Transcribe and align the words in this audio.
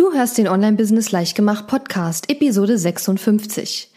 Du 0.00 0.14
hörst 0.14 0.38
den 0.38 0.48
Online-Business 0.48 1.12
Leichtgemacht 1.12 1.66
Podcast, 1.66 2.30
Episode 2.30 2.78
56. 2.78 3.90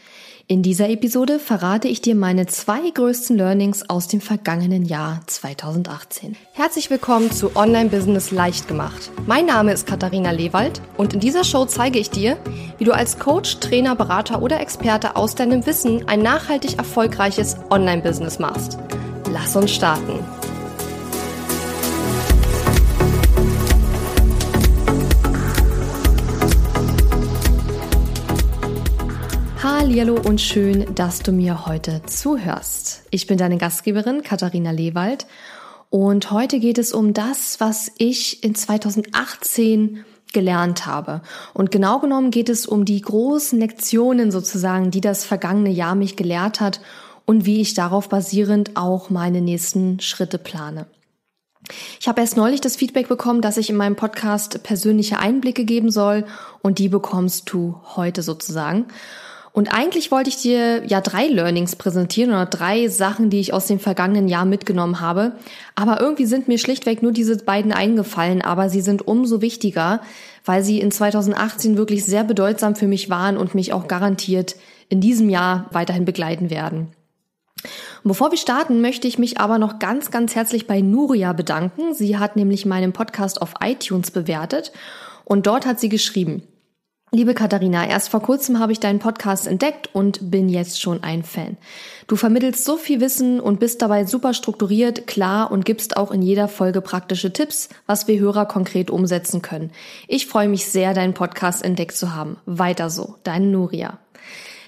In 0.47 0.61
dieser 0.61 0.89
Episode 0.89 1.39
verrate 1.39 1.87
ich 1.87 2.01
dir 2.01 2.13
meine 2.13 2.45
zwei 2.45 2.89
größten 2.89 3.37
Learnings 3.37 3.89
aus 3.89 4.09
dem 4.09 4.19
vergangenen 4.19 4.83
Jahr 4.83 5.21
2018. 5.27 6.35
Herzlich 6.51 6.89
willkommen 6.89 7.31
zu 7.31 7.55
Online-Business 7.55 8.31
Leichtgemacht. 8.31 9.11
Mein 9.27 9.45
Name 9.45 9.71
ist 9.71 9.87
Katharina 9.87 10.31
Lewald 10.31 10.81
und 10.97 11.13
in 11.13 11.21
dieser 11.21 11.45
Show 11.45 11.63
zeige 11.63 11.99
ich 11.99 12.09
dir, 12.09 12.37
wie 12.79 12.83
du 12.83 12.91
als 12.91 13.17
Coach, 13.17 13.61
Trainer, 13.61 13.95
Berater 13.95 14.41
oder 14.41 14.59
Experte 14.59 15.15
aus 15.15 15.35
deinem 15.35 15.65
Wissen 15.65 16.05
ein 16.09 16.21
nachhaltig 16.21 16.79
erfolgreiches 16.79 17.55
Online-Business 17.69 18.39
machst. 18.39 18.77
Lass 19.31 19.55
uns 19.55 19.71
starten. 19.71 20.19
Hallihallo 29.63 30.15
und 30.15 30.41
schön, 30.41 30.93
dass 30.93 31.19
du 31.19 31.31
mir 31.31 31.65
heute 31.65 32.01
zuhörst. 32.05 33.03
Ich 33.11 33.27
bin 33.27 33.37
deine 33.37 33.57
Gastgeberin 33.57 34.21
Katharina 34.21 34.71
Lewald 34.71 35.25
und 35.89 36.31
heute 36.31 36.59
geht 36.59 36.77
es 36.77 36.91
um 36.91 37.13
das, 37.13 37.61
was 37.61 37.89
ich 37.97 38.43
in 38.43 38.55
2018 38.55 40.03
gelernt 40.33 40.85
habe. 40.85 41.21
Und 41.53 41.71
genau 41.71 41.99
genommen 41.99 42.29
geht 42.29 42.49
es 42.49 42.65
um 42.65 42.83
die 42.83 42.99
großen 42.99 43.57
Lektionen 43.57 44.31
sozusagen, 44.31 44.91
die 44.91 44.99
das 44.99 45.23
vergangene 45.23 45.69
Jahr 45.69 45.95
mich 45.95 46.17
gelehrt 46.17 46.59
hat 46.59 46.81
und 47.23 47.45
wie 47.45 47.61
ich 47.61 47.73
darauf 47.73 48.09
basierend 48.09 48.75
auch 48.75 49.09
meine 49.09 49.39
nächsten 49.39 50.01
Schritte 50.01 50.39
plane. 50.39 50.87
Ich 52.01 52.09
habe 52.09 52.19
erst 52.19 52.35
neulich 52.35 52.59
das 52.59 52.75
Feedback 52.75 53.07
bekommen, 53.07 53.41
dass 53.41 53.55
ich 53.55 53.69
in 53.69 53.77
meinem 53.77 53.95
Podcast 53.95 54.61
persönliche 54.63 55.19
Einblicke 55.19 55.63
geben 55.63 55.89
soll 55.89 56.25
und 56.61 56.79
die 56.79 56.89
bekommst 56.89 57.49
du 57.53 57.79
heute 57.95 58.23
sozusagen. 58.23 58.87
Und 59.53 59.71
eigentlich 59.71 60.09
wollte 60.09 60.31
ich 60.31 60.37
dir 60.37 60.83
ja 60.87 60.99
drei 60.99 61.27
Learnings 61.27 61.75
präsentieren 61.75 62.31
oder 62.31 62.47
drei 62.47 62.87
Sachen, 62.87 63.29
die 63.29 63.39
ich 63.39 63.53
aus 63.53 63.67
dem 63.67 63.79
vergangenen 63.79 64.27
Jahr 64.27 64.45
mitgenommen 64.45 64.99
habe. 64.99 65.33
Aber 65.75 66.01
irgendwie 66.01 66.25
sind 66.25 66.47
mir 66.47 66.57
schlichtweg 66.57 67.03
nur 67.03 67.11
diese 67.11 67.37
beiden 67.37 67.71
eingefallen, 67.71 68.41
aber 68.41 68.69
sie 68.69 68.81
sind 68.81 69.07
umso 69.07 69.41
wichtiger, 69.41 70.01
weil 70.43 70.63
sie 70.63 70.79
in 70.79 70.89
2018 70.89 71.77
wirklich 71.77 72.03
sehr 72.03 72.23
bedeutsam 72.23 72.75
für 72.75 72.87
mich 72.87 73.11
waren 73.11 73.37
und 73.37 73.53
mich 73.53 73.73
auch 73.73 73.87
garantiert 73.87 74.55
in 74.89 75.01
diesem 75.01 75.29
Jahr 75.29 75.67
weiterhin 75.71 76.05
begleiten 76.05 76.49
werden. 76.49 76.87
Und 78.03 78.09
bevor 78.09 78.31
wir 78.31 78.39
starten, 78.39 78.81
möchte 78.81 79.07
ich 79.07 79.19
mich 79.19 79.39
aber 79.39 79.59
noch 79.59 79.77
ganz, 79.77 80.09
ganz 80.09 80.33
herzlich 80.33 80.65
bei 80.65 80.81
Nuria 80.81 81.31
bedanken. 81.31 81.93
Sie 81.93 82.17
hat 82.17 82.35
nämlich 82.35 82.65
meinen 82.65 82.91
Podcast 82.91 83.39
auf 83.39 83.53
iTunes 83.63 84.09
bewertet 84.09 84.71
und 85.25 85.45
dort 85.45 85.67
hat 85.67 85.79
sie 85.79 85.89
geschrieben, 85.89 86.41
Liebe 87.15 87.35
Katharina, 87.35 87.87
erst 87.87 88.09
vor 88.09 88.23
kurzem 88.23 88.57
habe 88.57 88.71
ich 88.71 88.79
deinen 88.79 88.97
Podcast 88.97 89.45
entdeckt 89.45 89.87
und 89.93 90.31
bin 90.31 90.49
jetzt 90.49 90.81
schon 90.81 91.03
ein 91.03 91.21
Fan. 91.21 91.57
Du 92.07 92.15
vermittelst 92.15 92.65
so 92.65 92.75
viel 92.75 93.01
Wissen 93.01 93.39
und 93.39 93.59
bist 93.59 93.83
dabei 93.83 94.05
super 94.05 94.33
strukturiert, 94.33 95.05
klar 95.05 95.51
und 95.51 95.63
gibst 95.63 95.95
auch 95.95 96.09
in 96.09 96.23
jeder 96.23 96.47
Folge 96.47 96.81
praktische 96.81 97.31
Tipps, 97.31 97.69
was 97.85 98.07
wir 98.07 98.19
Hörer 98.19 98.47
konkret 98.47 98.89
umsetzen 98.89 99.43
können. 99.43 99.69
Ich 100.07 100.25
freue 100.25 100.49
mich 100.49 100.65
sehr, 100.65 100.95
deinen 100.95 101.13
Podcast 101.13 101.63
entdeckt 101.63 101.95
zu 101.95 102.15
haben. 102.15 102.37
Weiter 102.47 102.89
so, 102.89 103.17
deine 103.23 103.45
Nuria. 103.45 103.99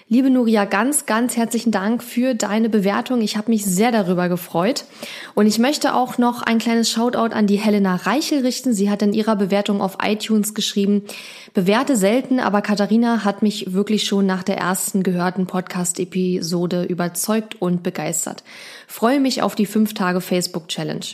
Liebe 0.07 0.29
Nuria, 0.29 0.65
ganz, 0.65 1.07
ganz 1.07 1.35
herzlichen 1.35 1.71
Dank 1.71 2.03
für 2.03 2.35
deine 2.35 2.69
Bewertung. 2.69 3.21
Ich 3.21 3.37
habe 3.37 3.49
mich 3.49 3.65
sehr 3.65 3.91
darüber 3.91 4.29
gefreut. 4.29 4.85
Und 5.33 5.47
ich 5.47 5.57
möchte 5.57 5.95
auch 5.95 6.19
noch 6.19 6.43
ein 6.43 6.59
kleines 6.59 6.91
Shoutout 6.91 7.33
an 7.33 7.47
die 7.47 7.55
Helena 7.55 7.95
Reichel 7.95 8.41
richten. 8.41 8.75
Sie 8.75 8.91
hat 8.91 9.01
in 9.01 9.13
ihrer 9.13 9.35
Bewertung 9.35 9.81
auf 9.81 9.97
iTunes 10.03 10.53
geschrieben, 10.53 11.01
bewerte 11.55 11.97
selten, 11.97 12.39
aber 12.39 12.61
Katharina 12.61 13.23
hat 13.23 13.41
mich 13.41 13.73
wirklich 13.73 14.03
schon 14.03 14.27
nach 14.27 14.43
der 14.43 14.57
ersten 14.57 15.01
gehörten 15.01 15.47
Podcast-Episode 15.47 16.83
überzeugt 16.83 17.59
und 17.59 17.81
begeistert. 17.81 18.43
Freue 18.87 19.19
mich 19.19 19.41
auf 19.41 19.55
die 19.55 19.65
fünf 19.65 19.95
Tage 19.95 20.21
Facebook 20.21 20.67
Challenge. 20.67 21.05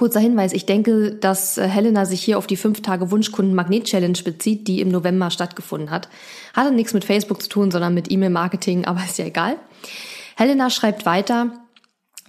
Kurzer 0.00 0.20
Hinweis, 0.20 0.54
ich 0.54 0.64
denke, 0.64 1.12
dass 1.12 1.58
äh, 1.58 1.68
Helena 1.68 2.06
sich 2.06 2.22
hier 2.22 2.38
auf 2.38 2.46
die 2.46 2.56
5 2.56 2.80
Tage 2.80 3.10
Wunschkunden 3.10 3.54
Magnet 3.54 3.84
Challenge 3.84 4.18
bezieht, 4.24 4.66
die 4.66 4.80
im 4.80 4.88
November 4.88 5.30
stattgefunden 5.30 5.90
hat. 5.90 6.08
Hatte 6.54 6.72
nichts 6.72 6.94
mit 6.94 7.04
Facebook 7.04 7.42
zu 7.42 7.50
tun, 7.50 7.70
sondern 7.70 7.92
mit 7.92 8.10
E-Mail-Marketing, 8.10 8.84
aber 8.86 9.00
ist 9.04 9.18
ja 9.18 9.26
egal. 9.26 9.56
Helena 10.36 10.70
schreibt 10.70 11.04
weiter, 11.04 11.52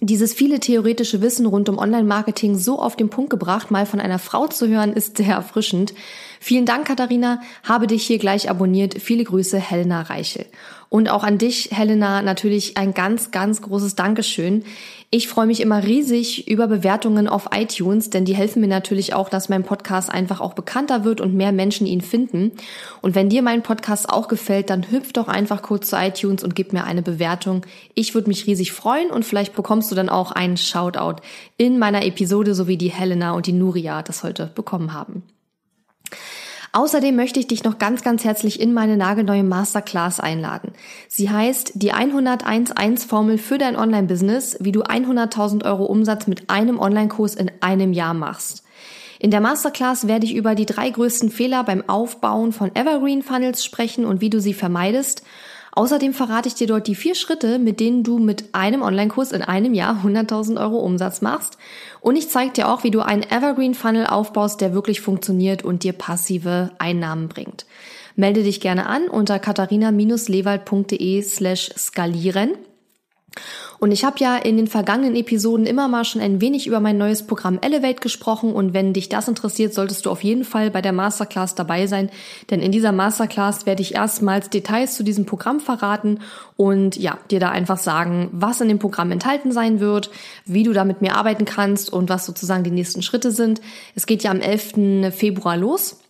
dieses 0.00 0.34
viele 0.34 0.60
theoretische 0.60 1.22
Wissen 1.22 1.46
rund 1.46 1.70
um 1.70 1.78
Online-Marketing 1.78 2.58
so 2.58 2.78
auf 2.78 2.94
den 2.94 3.08
Punkt 3.08 3.30
gebracht, 3.30 3.70
mal 3.70 3.86
von 3.86 4.00
einer 4.00 4.18
Frau 4.18 4.48
zu 4.48 4.68
hören, 4.68 4.92
ist 4.92 5.16
sehr 5.16 5.36
erfrischend. 5.36 5.94
Vielen 6.40 6.66
Dank, 6.66 6.88
Katharina. 6.88 7.40
Habe 7.62 7.86
dich 7.86 8.04
hier 8.04 8.18
gleich 8.18 8.50
abonniert. 8.50 9.00
Viele 9.00 9.24
Grüße, 9.24 9.58
Helena 9.58 10.02
Reichel. 10.02 10.44
Und 10.90 11.08
auch 11.08 11.24
an 11.24 11.38
dich, 11.38 11.70
Helena, 11.70 12.20
natürlich 12.20 12.76
ein 12.76 12.92
ganz, 12.92 13.30
ganz 13.30 13.62
großes 13.62 13.94
Dankeschön. 13.94 14.64
Ich 15.14 15.28
freue 15.28 15.44
mich 15.44 15.60
immer 15.60 15.84
riesig 15.84 16.48
über 16.48 16.66
Bewertungen 16.68 17.28
auf 17.28 17.50
iTunes, 17.54 18.08
denn 18.08 18.24
die 18.24 18.34
helfen 18.34 18.62
mir 18.62 18.66
natürlich 18.66 19.12
auch, 19.12 19.28
dass 19.28 19.50
mein 19.50 19.62
Podcast 19.62 20.10
einfach 20.10 20.40
auch 20.40 20.54
bekannter 20.54 21.04
wird 21.04 21.20
und 21.20 21.34
mehr 21.34 21.52
Menschen 21.52 21.86
ihn 21.86 22.00
finden. 22.00 22.52
Und 23.02 23.14
wenn 23.14 23.28
dir 23.28 23.42
mein 23.42 23.62
Podcast 23.62 24.08
auch 24.08 24.26
gefällt, 24.26 24.70
dann 24.70 24.90
hüpf 24.90 25.12
doch 25.12 25.28
einfach 25.28 25.60
kurz 25.60 25.90
zu 25.90 25.96
iTunes 25.96 26.42
und 26.42 26.54
gib 26.54 26.72
mir 26.72 26.84
eine 26.84 27.02
Bewertung. 27.02 27.66
Ich 27.92 28.14
würde 28.14 28.28
mich 28.28 28.46
riesig 28.46 28.72
freuen 28.72 29.10
und 29.10 29.26
vielleicht 29.26 29.54
bekommst 29.54 29.90
du 29.90 29.94
dann 29.94 30.08
auch 30.08 30.32
einen 30.32 30.56
Shoutout 30.56 31.20
in 31.58 31.78
meiner 31.78 32.06
Episode, 32.06 32.54
so 32.54 32.66
wie 32.66 32.78
die 32.78 32.90
Helena 32.90 33.32
und 33.32 33.46
die 33.46 33.52
Nuria 33.52 34.00
das 34.00 34.22
heute 34.22 34.50
bekommen 34.54 34.94
haben. 34.94 35.24
Außerdem 36.74 37.14
möchte 37.14 37.38
ich 37.38 37.46
dich 37.46 37.64
noch 37.64 37.76
ganz, 37.76 38.02
ganz 38.02 38.24
herzlich 38.24 38.58
in 38.58 38.72
meine 38.72 38.96
nagelneue 38.96 39.44
Masterclass 39.44 40.20
einladen. 40.20 40.72
Sie 41.06 41.28
heißt 41.28 41.72
die 41.74 41.92
101.1 41.92 43.06
Formel 43.06 43.36
für 43.36 43.58
dein 43.58 43.76
Online-Business, 43.76 44.56
wie 44.60 44.72
du 44.72 44.82
100.000 44.82 45.66
Euro 45.66 45.84
Umsatz 45.84 46.26
mit 46.26 46.48
einem 46.48 46.78
Online-Kurs 46.78 47.34
in 47.34 47.50
einem 47.60 47.92
Jahr 47.92 48.14
machst. 48.14 48.64
In 49.18 49.30
der 49.30 49.42
Masterclass 49.42 50.08
werde 50.08 50.24
ich 50.24 50.34
über 50.34 50.54
die 50.54 50.66
drei 50.66 50.88
größten 50.88 51.30
Fehler 51.30 51.62
beim 51.62 51.88
Aufbauen 51.88 52.52
von 52.52 52.74
Evergreen 52.74 53.22
Funnels 53.22 53.64
sprechen 53.64 54.06
und 54.06 54.22
wie 54.22 54.30
du 54.30 54.40
sie 54.40 54.54
vermeidest 54.54 55.22
Außerdem 55.74 56.12
verrate 56.12 56.48
ich 56.48 56.54
dir 56.54 56.66
dort 56.66 56.86
die 56.86 56.94
vier 56.94 57.14
Schritte, 57.14 57.58
mit 57.58 57.80
denen 57.80 58.04
du 58.04 58.18
mit 58.18 58.54
einem 58.54 58.82
Online-Kurs 58.82 59.32
in 59.32 59.40
einem 59.40 59.72
Jahr 59.72 60.04
100.000 60.04 60.60
Euro 60.60 60.78
Umsatz 60.78 61.22
machst. 61.22 61.56
Und 62.02 62.16
ich 62.16 62.28
zeige 62.28 62.52
dir 62.52 62.68
auch, 62.68 62.84
wie 62.84 62.90
du 62.90 63.00
einen 63.00 63.22
Evergreen 63.22 63.72
Funnel 63.72 64.06
aufbaust, 64.06 64.60
der 64.60 64.74
wirklich 64.74 65.00
funktioniert 65.00 65.64
und 65.64 65.82
dir 65.82 65.94
passive 65.94 66.72
Einnahmen 66.78 67.28
bringt. 67.28 67.64
Melde 68.16 68.42
dich 68.42 68.60
gerne 68.60 68.84
an 68.86 69.08
unter 69.08 69.38
katharina-lewald.de 69.38 71.22
slash 71.22 71.70
skalieren. 71.78 72.50
Und 73.78 73.90
ich 73.90 74.04
habe 74.04 74.16
ja 74.20 74.36
in 74.36 74.56
den 74.56 74.68
vergangenen 74.68 75.16
Episoden 75.16 75.66
immer 75.66 75.88
mal 75.88 76.04
schon 76.04 76.22
ein 76.22 76.40
wenig 76.40 76.68
über 76.68 76.78
mein 76.78 76.98
neues 76.98 77.26
Programm 77.26 77.58
Elevate 77.60 78.00
gesprochen 78.00 78.52
und 78.52 78.74
wenn 78.74 78.92
dich 78.92 79.08
das 79.08 79.26
interessiert, 79.26 79.74
solltest 79.74 80.06
du 80.06 80.10
auf 80.10 80.22
jeden 80.22 80.44
Fall 80.44 80.70
bei 80.70 80.80
der 80.80 80.92
Masterclass 80.92 81.56
dabei 81.56 81.88
sein, 81.88 82.08
denn 82.50 82.60
in 82.60 82.70
dieser 82.70 82.92
Masterclass 82.92 83.66
werde 83.66 83.82
ich 83.82 83.96
erstmals 83.96 84.50
Details 84.50 84.94
zu 84.94 85.02
diesem 85.02 85.26
Programm 85.26 85.58
verraten 85.58 86.20
und 86.56 86.96
ja, 86.96 87.18
dir 87.30 87.40
da 87.40 87.50
einfach 87.50 87.78
sagen, 87.78 88.28
was 88.32 88.60
in 88.60 88.68
dem 88.68 88.78
Programm 88.78 89.10
enthalten 89.10 89.50
sein 89.50 89.80
wird, 89.80 90.10
wie 90.44 90.62
du 90.62 90.72
da 90.72 90.84
mit 90.84 91.00
mir 91.00 91.16
arbeiten 91.16 91.44
kannst 91.44 91.92
und 91.92 92.08
was 92.08 92.24
sozusagen 92.24 92.62
die 92.62 92.70
nächsten 92.70 93.02
Schritte 93.02 93.32
sind. 93.32 93.60
Es 93.96 94.06
geht 94.06 94.22
ja 94.22 94.30
am 94.30 94.40
11. 94.40 95.12
Februar 95.12 95.56
los. 95.56 96.01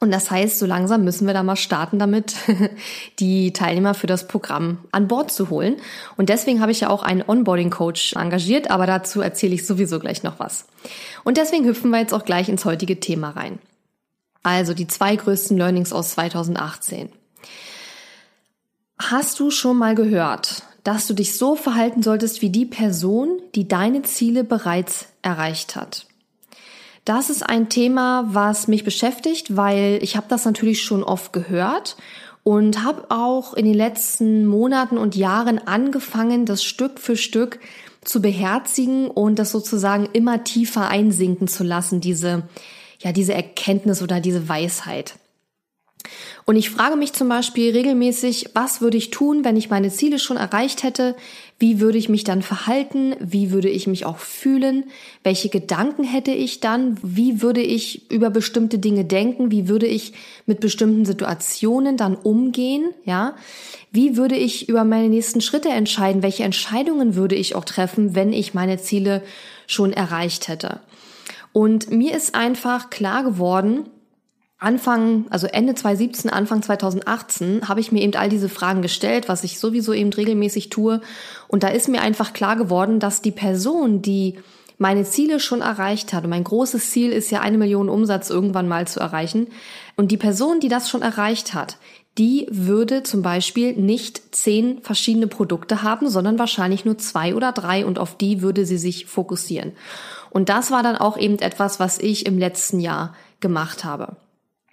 Und 0.00 0.12
das 0.12 0.30
heißt, 0.30 0.58
so 0.58 0.66
langsam 0.66 1.02
müssen 1.02 1.26
wir 1.26 1.34
da 1.34 1.42
mal 1.42 1.56
starten 1.56 1.98
damit, 1.98 2.36
die 3.18 3.52
Teilnehmer 3.52 3.94
für 3.94 4.06
das 4.06 4.28
Programm 4.28 4.78
an 4.92 5.08
Bord 5.08 5.32
zu 5.32 5.50
holen. 5.50 5.76
Und 6.16 6.28
deswegen 6.28 6.60
habe 6.60 6.70
ich 6.70 6.80
ja 6.80 6.90
auch 6.90 7.02
einen 7.02 7.22
Onboarding-Coach 7.26 8.14
engagiert, 8.14 8.70
aber 8.70 8.86
dazu 8.86 9.20
erzähle 9.20 9.54
ich 9.54 9.66
sowieso 9.66 9.98
gleich 9.98 10.22
noch 10.22 10.38
was. 10.38 10.66
Und 11.24 11.36
deswegen 11.36 11.64
hüpfen 11.64 11.90
wir 11.90 11.98
jetzt 11.98 12.14
auch 12.14 12.24
gleich 12.24 12.48
ins 12.48 12.64
heutige 12.64 13.00
Thema 13.00 13.30
rein. 13.30 13.58
Also 14.44 14.72
die 14.72 14.86
zwei 14.86 15.16
größten 15.16 15.56
Learnings 15.56 15.92
aus 15.92 16.10
2018. 16.10 17.10
Hast 19.00 19.38
du 19.40 19.50
schon 19.50 19.78
mal 19.78 19.94
gehört, 19.94 20.62
dass 20.84 21.06
du 21.06 21.14
dich 21.14 21.36
so 21.36 21.54
verhalten 21.54 22.02
solltest 22.02 22.40
wie 22.40 22.50
die 22.50 22.66
Person, 22.66 23.40
die 23.54 23.68
deine 23.68 24.02
Ziele 24.02 24.44
bereits 24.44 25.06
erreicht 25.22 25.76
hat? 25.76 26.07
Das 27.08 27.30
ist 27.30 27.42
ein 27.42 27.70
Thema, 27.70 28.26
was 28.34 28.68
mich 28.68 28.84
beschäftigt, 28.84 29.56
weil 29.56 29.98
ich 30.02 30.14
habe 30.18 30.26
das 30.28 30.44
natürlich 30.44 30.82
schon 30.82 31.02
oft 31.02 31.32
gehört 31.32 31.96
und 32.44 32.84
habe 32.84 33.06
auch 33.08 33.54
in 33.54 33.64
den 33.64 33.72
letzten 33.72 34.44
Monaten 34.44 34.98
und 34.98 35.16
Jahren 35.16 35.56
angefangen, 35.56 36.44
das 36.44 36.62
Stück 36.62 37.00
für 37.00 37.16
Stück 37.16 37.60
zu 38.02 38.20
beherzigen 38.20 39.06
und 39.08 39.38
das 39.38 39.52
sozusagen 39.52 40.06
immer 40.12 40.44
tiefer 40.44 40.88
einsinken 40.88 41.48
zu 41.48 41.64
lassen, 41.64 42.02
diese, 42.02 42.42
ja, 43.00 43.12
diese 43.12 43.32
Erkenntnis 43.32 44.02
oder 44.02 44.20
diese 44.20 44.46
Weisheit. 44.46 45.14
Und 46.44 46.56
ich 46.56 46.68
frage 46.68 46.96
mich 46.96 47.14
zum 47.14 47.30
Beispiel 47.30 47.72
regelmäßig, 47.72 48.50
was 48.52 48.82
würde 48.82 48.98
ich 48.98 49.08
tun, 49.10 49.44
wenn 49.44 49.56
ich 49.56 49.70
meine 49.70 49.90
Ziele 49.90 50.18
schon 50.18 50.36
erreicht 50.36 50.82
hätte? 50.82 51.16
Wie 51.60 51.80
würde 51.80 51.98
ich 51.98 52.08
mich 52.08 52.22
dann 52.22 52.42
verhalten? 52.42 53.16
Wie 53.18 53.50
würde 53.50 53.68
ich 53.68 53.88
mich 53.88 54.06
auch 54.06 54.18
fühlen? 54.18 54.84
Welche 55.24 55.48
Gedanken 55.48 56.04
hätte 56.04 56.30
ich 56.30 56.60
dann? 56.60 56.96
Wie 57.02 57.42
würde 57.42 57.60
ich 57.60 58.10
über 58.12 58.30
bestimmte 58.30 58.78
Dinge 58.78 59.04
denken? 59.04 59.50
Wie 59.50 59.68
würde 59.68 59.86
ich 59.86 60.12
mit 60.46 60.60
bestimmten 60.60 61.04
Situationen 61.04 61.96
dann 61.96 62.14
umgehen? 62.14 62.90
Ja? 63.04 63.34
Wie 63.90 64.16
würde 64.16 64.36
ich 64.36 64.68
über 64.68 64.84
meine 64.84 65.08
nächsten 65.08 65.40
Schritte 65.40 65.70
entscheiden? 65.70 66.22
Welche 66.22 66.44
Entscheidungen 66.44 67.16
würde 67.16 67.34
ich 67.34 67.56
auch 67.56 67.64
treffen, 67.64 68.14
wenn 68.14 68.32
ich 68.32 68.54
meine 68.54 68.78
Ziele 68.78 69.22
schon 69.66 69.92
erreicht 69.92 70.46
hätte? 70.46 70.80
Und 71.52 71.90
mir 71.90 72.14
ist 72.14 72.36
einfach 72.36 72.88
klar 72.88 73.24
geworden, 73.24 73.88
Anfang, 74.60 75.26
also 75.30 75.46
Ende 75.46 75.76
2017, 75.76 76.30
Anfang 76.30 76.62
2018 76.62 77.68
habe 77.68 77.80
ich 77.80 77.92
mir 77.92 78.02
eben 78.02 78.16
all 78.16 78.28
diese 78.28 78.48
Fragen 78.48 78.82
gestellt, 78.82 79.28
was 79.28 79.44
ich 79.44 79.60
sowieso 79.60 79.92
eben 79.92 80.12
regelmäßig 80.12 80.68
tue. 80.68 81.00
Und 81.46 81.62
da 81.62 81.68
ist 81.68 81.88
mir 81.88 82.02
einfach 82.02 82.32
klar 82.32 82.56
geworden, 82.56 82.98
dass 82.98 83.22
die 83.22 83.30
Person, 83.30 84.02
die 84.02 84.34
meine 84.76 85.04
Ziele 85.04 85.38
schon 85.38 85.60
erreicht 85.60 86.12
hat, 86.12 86.24
und 86.24 86.30
mein 86.30 86.42
großes 86.42 86.90
Ziel 86.90 87.12
ist 87.12 87.30
ja 87.30 87.40
eine 87.40 87.58
Million 87.58 87.88
Umsatz 87.88 88.30
irgendwann 88.30 88.66
mal 88.66 88.88
zu 88.88 88.98
erreichen, 88.98 89.46
und 89.96 90.10
die 90.10 90.16
Person, 90.16 90.58
die 90.58 90.68
das 90.68 90.88
schon 90.88 91.02
erreicht 91.02 91.54
hat, 91.54 91.76
die 92.16 92.48
würde 92.50 93.04
zum 93.04 93.22
Beispiel 93.22 93.74
nicht 93.74 94.34
zehn 94.34 94.80
verschiedene 94.82 95.28
Produkte 95.28 95.84
haben, 95.84 96.08
sondern 96.08 96.38
wahrscheinlich 96.40 96.84
nur 96.84 96.98
zwei 96.98 97.36
oder 97.36 97.52
drei 97.52 97.86
und 97.86 98.00
auf 98.00 98.16
die 98.16 98.42
würde 98.42 98.66
sie 98.66 98.78
sich 98.78 99.06
fokussieren. 99.06 99.72
Und 100.30 100.48
das 100.48 100.72
war 100.72 100.82
dann 100.82 100.96
auch 100.96 101.16
eben 101.16 101.38
etwas, 101.38 101.78
was 101.78 101.98
ich 101.98 102.26
im 102.26 102.36
letzten 102.36 102.80
Jahr 102.80 103.14
gemacht 103.38 103.84
habe. 103.84 104.16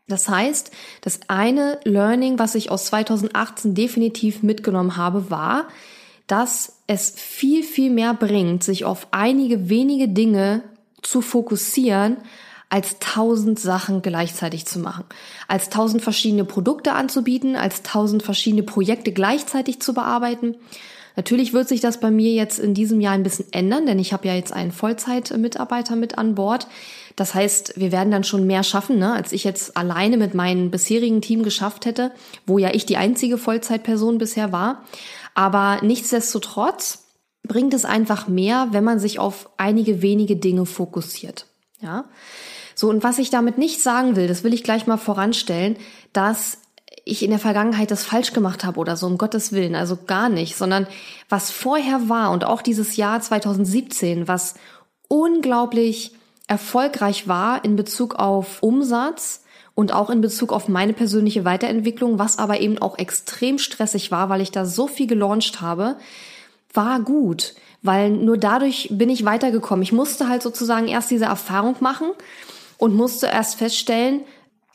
Das 0.07 0.29
heißt, 0.29 0.71
das 1.01 1.21
eine 1.27 1.79
Learning, 1.83 2.37
was 2.37 2.55
ich 2.55 2.69
aus 2.69 2.85
2018 2.85 3.73
definitiv 3.73 4.43
mitgenommen 4.43 4.97
habe, 4.97 5.31
war, 5.31 5.67
dass 6.27 6.81
es 6.87 7.11
viel, 7.11 7.63
viel 7.63 7.89
mehr 7.89 8.13
bringt, 8.13 8.63
sich 8.63 8.85
auf 8.85 9.07
einige 9.11 9.69
wenige 9.69 10.07
Dinge 10.07 10.63
zu 11.01 11.21
fokussieren, 11.21 12.17
als 12.69 12.97
tausend 12.99 13.59
Sachen 13.59 14.01
gleichzeitig 14.01 14.65
zu 14.65 14.79
machen, 14.79 15.05
als 15.47 15.69
tausend 15.69 16.01
verschiedene 16.01 16.45
Produkte 16.45 16.93
anzubieten, 16.93 17.55
als 17.55 17.83
tausend 17.83 18.23
verschiedene 18.23 18.63
Projekte 18.63 19.11
gleichzeitig 19.11 19.79
zu 19.79 19.93
bearbeiten. 19.93 20.55
Natürlich 21.15 21.53
wird 21.53 21.69
sich 21.69 21.79
das 21.79 21.99
bei 21.99 22.11
mir 22.11 22.33
jetzt 22.33 22.59
in 22.59 22.73
diesem 22.73 22.99
Jahr 22.99 23.13
ein 23.13 23.23
bisschen 23.23 23.45
ändern, 23.51 23.85
denn 23.85 23.99
ich 23.99 24.11
habe 24.11 24.27
ja 24.27 24.35
jetzt 24.35 24.51
einen 24.51 24.71
Vollzeitmitarbeiter 24.71 25.95
mit 25.95 26.17
an 26.17 26.35
Bord. 26.35 26.67
Das 27.15 27.33
heißt, 27.33 27.73
wir 27.77 27.91
werden 27.91 28.11
dann 28.11 28.23
schon 28.23 28.45
mehr 28.45 28.63
schaffen, 28.63 28.99
ne, 28.99 29.13
als 29.13 29.31
ich 29.31 29.43
jetzt 29.43 29.77
alleine 29.77 30.17
mit 30.17 30.33
meinem 30.33 30.69
bisherigen 30.69 31.21
Team 31.21 31.43
geschafft 31.43 31.85
hätte, 31.85 32.11
wo 32.45 32.57
ja 32.57 32.73
ich 32.73 32.85
die 32.85 32.97
einzige 32.97 33.37
Vollzeitperson 33.37 34.17
bisher 34.17 34.51
war. 34.51 34.83
Aber 35.33 35.79
nichtsdestotrotz 35.81 37.05
bringt 37.43 37.73
es 37.73 37.85
einfach 37.85 38.27
mehr, 38.27 38.69
wenn 38.71 38.83
man 38.83 38.99
sich 38.99 39.19
auf 39.19 39.49
einige 39.57 40.01
wenige 40.01 40.35
Dinge 40.35 40.65
fokussiert. 40.65 41.45
Ja. 41.81 42.05
So, 42.73 42.89
und 42.89 43.03
was 43.03 43.19
ich 43.19 43.29
damit 43.29 43.57
nicht 43.57 43.81
sagen 43.81 44.15
will, 44.15 44.27
das 44.27 44.43
will 44.43 44.53
ich 44.53 44.63
gleich 44.63 44.87
mal 44.87 44.97
voranstellen, 44.97 45.77
dass 46.11 46.57
ich 47.05 47.23
in 47.23 47.29
der 47.29 47.39
Vergangenheit 47.39 47.91
das 47.91 48.03
falsch 48.03 48.33
gemacht 48.33 48.65
habe 48.65 48.79
oder 48.79 48.97
so, 48.97 49.05
um 49.05 49.17
Gottes 49.17 49.51
Willen, 49.51 49.75
also 49.75 49.97
gar 50.07 50.27
nicht, 50.27 50.55
sondern 50.55 50.87
was 51.29 51.51
vorher 51.51 52.09
war 52.09 52.31
und 52.31 52.43
auch 52.43 52.61
dieses 52.61 52.97
Jahr 52.97 53.21
2017, 53.21 54.27
was 54.27 54.55
unglaublich 55.07 56.13
erfolgreich 56.47 57.27
war 57.27 57.63
in 57.65 57.75
Bezug 57.75 58.15
auf 58.15 58.61
Umsatz 58.61 59.43
und 59.73 59.93
auch 59.93 60.09
in 60.09 60.21
Bezug 60.21 60.53
auf 60.53 60.67
meine 60.67 60.93
persönliche 60.93 61.45
Weiterentwicklung, 61.45 62.17
was 62.17 62.39
aber 62.39 62.59
eben 62.61 62.77
auch 62.77 62.97
extrem 62.97 63.57
stressig 63.57 64.11
war, 64.11 64.29
weil 64.29 64.41
ich 64.41 64.51
da 64.51 64.65
so 64.65 64.87
viel 64.87 65.07
gelauncht 65.07 65.61
habe, 65.61 65.97
war 66.73 66.99
gut, 67.01 67.55
weil 67.81 68.09
nur 68.09 68.37
dadurch 68.37 68.89
bin 68.91 69.09
ich 69.09 69.25
weitergekommen. 69.25 69.83
Ich 69.83 69.91
musste 69.91 70.29
halt 70.29 70.41
sozusagen 70.41 70.87
erst 70.87 71.11
diese 71.11 71.25
Erfahrung 71.25 71.75
machen 71.79 72.07
und 72.77 72.95
musste 72.95 73.27
erst 73.27 73.55
feststellen, 73.55 74.21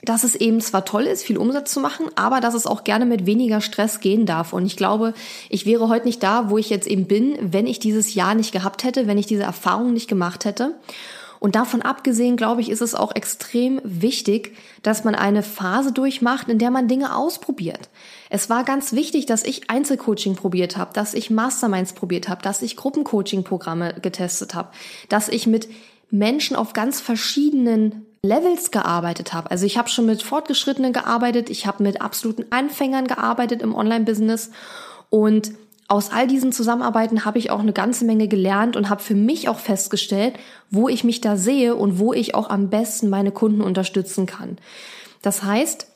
dass 0.03 0.25
es 0.25 0.35
eben 0.35 0.61
zwar 0.61 0.85
toll 0.85 1.03
ist, 1.03 1.25
viel 1.25 1.37
Umsatz 1.37 1.73
zu 1.73 1.81
machen, 1.81 2.07
aber 2.15 2.41
dass 2.41 2.55
es 2.55 2.67
auch 2.67 2.85
gerne 2.85 3.05
mit 3.05 3.27
weniger 3.27 3.61
Stress 3.61 4.01
gehen 4.01 4.25
darf. 4.25 4.53
Und 4.53 4.65
ich 4.65 4.77
glaube, 4.77 5.13
ich 5.51 5.67
wäre 5.67 5.89
heute 5.89 6.07
nicht 6.07 6.23
da, 6.23 6.49
wo 6.49 6.57
ich 6.57 6.71
jetzt 6.71 6.87
eben 6.87 7.07
bin, 7.07 7.37
wenn 7.41 7.67
ich 7.67 7.79
dieses 7.81 8.15
Jahr 8.15 8.35
nicht 8.35 8.53
gehabt 8.53 8.85
hätte, 8.85 9.07
wenn 9.07 9.19
ich 9.19 9.27
diese 9.27 9.43
Erfahrung 9.43 9.93
nicht 9.93 10.09
gemacht 10.09 10.47
hätte. 10.47 10.75
Und 11.41 11.57
davon 11.57 11.81
abgesehen, 11.81 12.37
glaube 12.37 12.61
ich, 12.61 12.71
ist 12.71 12.83
es 12.83 12.95
auch 12.95 13.15
extrem 13.15 13.81
wichtig, 13.83 14.57
dass 14.83 15.05
man 15.05 15.15
eine 15.15 15.43
Phase 15.43 15.91
durchmacht, 15.91 16.49
in 16.49 16.59
der 16.59 16.71
man 16.71 16.87
Dinge 16.87 17.17
ausprobiert. 17.17 17.89
Es 18.29 18.51
war 18.51 18.63
ganz 18.63 18.93
wichtig, 18.93 19.25
dass 19.25 19.43
ich 19.43 19.71
Einzelcoaching 19.71 20.37
probiert 20.37 20.77
habe, 20.77 20.93
dass 20.93 21.15
ich 21.15 21.31
Masterminds 21.31 21.95
probiert 21.95 22.29
habe, 22.29 22.43
dass 22.43 22.61
ich 22.61 22.77
Gruppencoaching-Programme 22.77 23.95
getestet 24.03 24.55
habe, 24.55 24.69
dass 25.09 25.29
ich 25.29 25.47
mit 25.47 25.69
Menschen 26.11 26.57
auf 26.57 26.75
ganz 26.75 27.01
verschiedenen 27.01 28.07
Levels 28.23 28.71
gearbeitet 28.71 29.33
habe. 29.33 29.51
Also 29.51 29.65
ich 29.65 29.79
habe 29.79 29.89
schon 29.89 30.05
mit 30.05 30.23
Fortgeschrittenen 30.23 30.93
gearbeitet, 30.93 31.49
ich 31.49 31.67
habe 31.67 31.83
mit 31.83 32.03
absoluten 32.03 32.45
Anfängern 32.51 33.07
gearbeitet 33.07 33.63
im 33.63 33.75
Online-Business 33.75 34.51
und 35.09 35.53
aus 35.91 36.13
all 36.13 36.29
diesen 36.29 36.53
Zusammenarbeiten 36.53 37.25
habe 37.25 37.39
ich 37.39 37.51
auch 37.51 37.59
eine 37.59 37.73
ganze 37.73 38.05
Menge 38.05 38.29
gelernt 38.29 38.77
und 38.77 38.89
habe 38.89 39.03
für 39.03 39.17
mich 39.17 39.49
auch 39.49 39.59
festgestellt, 39.59 40.35
wo 40.71 40.89
ich 40.89 41.03
mich 41.03 41.21
da 41.21 41.37
sehe 41.37 41.75
und 41.75 41.99
wo 41.99 42.13
ich 42.13 42.37
auch 42.37 42.49
am 42.49 42.71
besten 42.71 43.11
meine 43.11 43.33
Kunden 43.33 43.61
unterstützen 43.61 44.25
kann. 44.25 44.59
Das 45.21 45.43
heißt, 45.43 45.89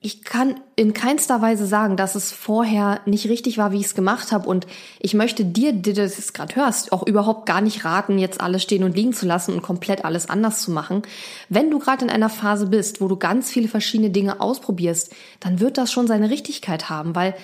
ich 0.00 0.22
kann 0.22 0.60
in 0.76 0.94
keinster 0.94 1.42
Weise 1.42 1.66
sagen, 1.66 1.96
dass 1.96 2.14
es 2.14 2.30
vorher 2.30 3.00
nicht 3.06 3.28
richtig 3.28 3.58
war, 3.58 3.72
wie 3.72 3.80
ich 3.80 3.86
es 3.86 3.96
gemacht 3.96 4.30
habe. 4.30 4.48
Und 4.48 4.68
ich 5.00 5.14
möchte 5.14 5.44
dir, 5.44 5.72
der 5.72 5.94
du 5.94 6.02
das 6.02 6.32
gerade 6.32 6.54
hörst, 6.54 6.92
auch 6.92 7.04
überhaupt 7.04 7.46
gar 7.46 7.60
nicht 7.60 7.84
raten, 7.84 8.20
jetzt 8.20 8.40
alles 8.40 8.62
stehen 8.62 8.84
und 8.84 8.94
liegen 8.94 9.14
zu 9.14 9.26
lassen 9.26 9.52
und 9.52 9.62
komplett 9.62 10.04
alles 10.04 10.30
anders 10.30 10.62
zu 10.62 10.70
machen. 10.70 11.02
Wenn 11.48 11.72
du 11.72 11.80
gerade 11.80 12.04
in 12.04 12.10
einer 12.12 12.30
Phase 12.30 12.68
bist, 12.68 13.00
wo 13.00 13.08
du 13.08 13.16
ganz 13.16 13.50
viele 13.50 13.66
verschiedene 13.66 14.10
Dinge 14.10 14.40
ausprobierst, 14.40 15.12
dann 15.40 15.58
wird 15.58 15.76
das 15.76 15.90
schon 15.90 16.06
seine 16.06 16.30
Richtigkeit 16.30 16.88
haben, 16.88 17.16
weil 17.16 17.34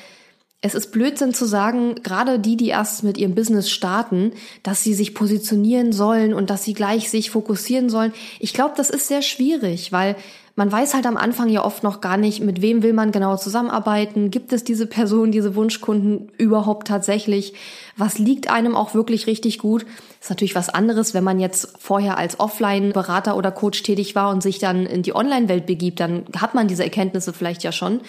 es 0.65 0.75
ist 0.75 0.93
Blödsinn 0.93 1.35
zu 1.35 1.45
sagen, 1.45 1.97
gerade 2.03 2.39
die, 2.39 2.57
die 2.57 2.69
erst 2.69 3.05
mit 3.05 3.19
ihrem 3.19 3.35
Business 3.35 3.69
starten, 3.71 4.33
dass 4.63 4.83
sie 4.83 4.95
sich 4.95 5.15
positionieren 5.15 5.93
sollen 5.93 6.33
und 6.33 6.49
dass 6.49 6.65
sie 6.65 6.73
gleich 6.73 7.11
sich 7.11 7.31
fokussieren 7.31 7.91
sollen. 7.91 8.15
Ich 8.41 8.55
glaube, 8.55 8.73
das 8.75 8.89
ist 8.89 9.07
sehr 9.07 9.21
schwierig, 9.21 9.93
weil 9.93 10.17
man 10.57 10.73
weiß 10.73 10.95
halt 10.95 11.05
am 11.05 11.19
Anfang 11.19 11.51
ja 11.51 11.63
oft 11.63 11.83
noch 11.83 12.01
gar 12.01 12.17
nicht, 12.17 12.41
mit 12.41 12.63
wem 12.63 12.83
will 12.83 12.95
man 12.95 13.13
genau 13.13 13.37
zusammenarbeiten. 13.37 14.31
Gibt 14.31 14.55
es 14.55 14.65
diese 14.65 14.87
Person, 14.87 15.33
diese 15.33 15.55
Wunschkunden 15.55 16.31
überhaupt 16.39 16.89
tatsächlich? 16.89 17.53
Was 17.99 18.19
liegt 18.19 18.49
einem 18.49 18.75
auch 18.75 18.95
wirklich 18.95 19.27
richtig 19.27 19.59
gut? 19.59 19.85
ist 20.25 20.31
natürlich 20.31 20.55
was 20.55 20.71
anderes, 20.71 21.13
wenn 21.13 21.23
man 21.23 21.39
jetzt 21.39 21.75
vorher 21.79 22.17
als 22.17 22.41
Offline-Berater 22.41 23.37
oder 23.37 23.51
Coach 23.51 23.83
tätig 23.83 24.15
war 24.15 24.31
und 24.31 24.43
sich 24.43 24.59
dann 24.59 24.87
in 24.87 25.03
die 25.03 25.15
Online-Welt 25.15 25.67
begibt, 25.67 26.01
dann 26.01 26.25
hat 26.41 26.55
man 26.55 26.67
diese 26.67 26.83
Erkenntnisse 26.83 27.35
vielleicht 27.35 27.63
ja 27.63 27.73
schon. 27.73 28.01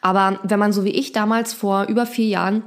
Aber 0.00 0.38
wenn 0.42 0.58
man 0.58 0.72
so 0.72 0.84
wie 0.84 0.90
ich 0.90 1.12
damals 1.12 1.52
vor 1.52 1.84
über 1.84 2.06
vier 2.06 2.28
Jahren 2.28 2.62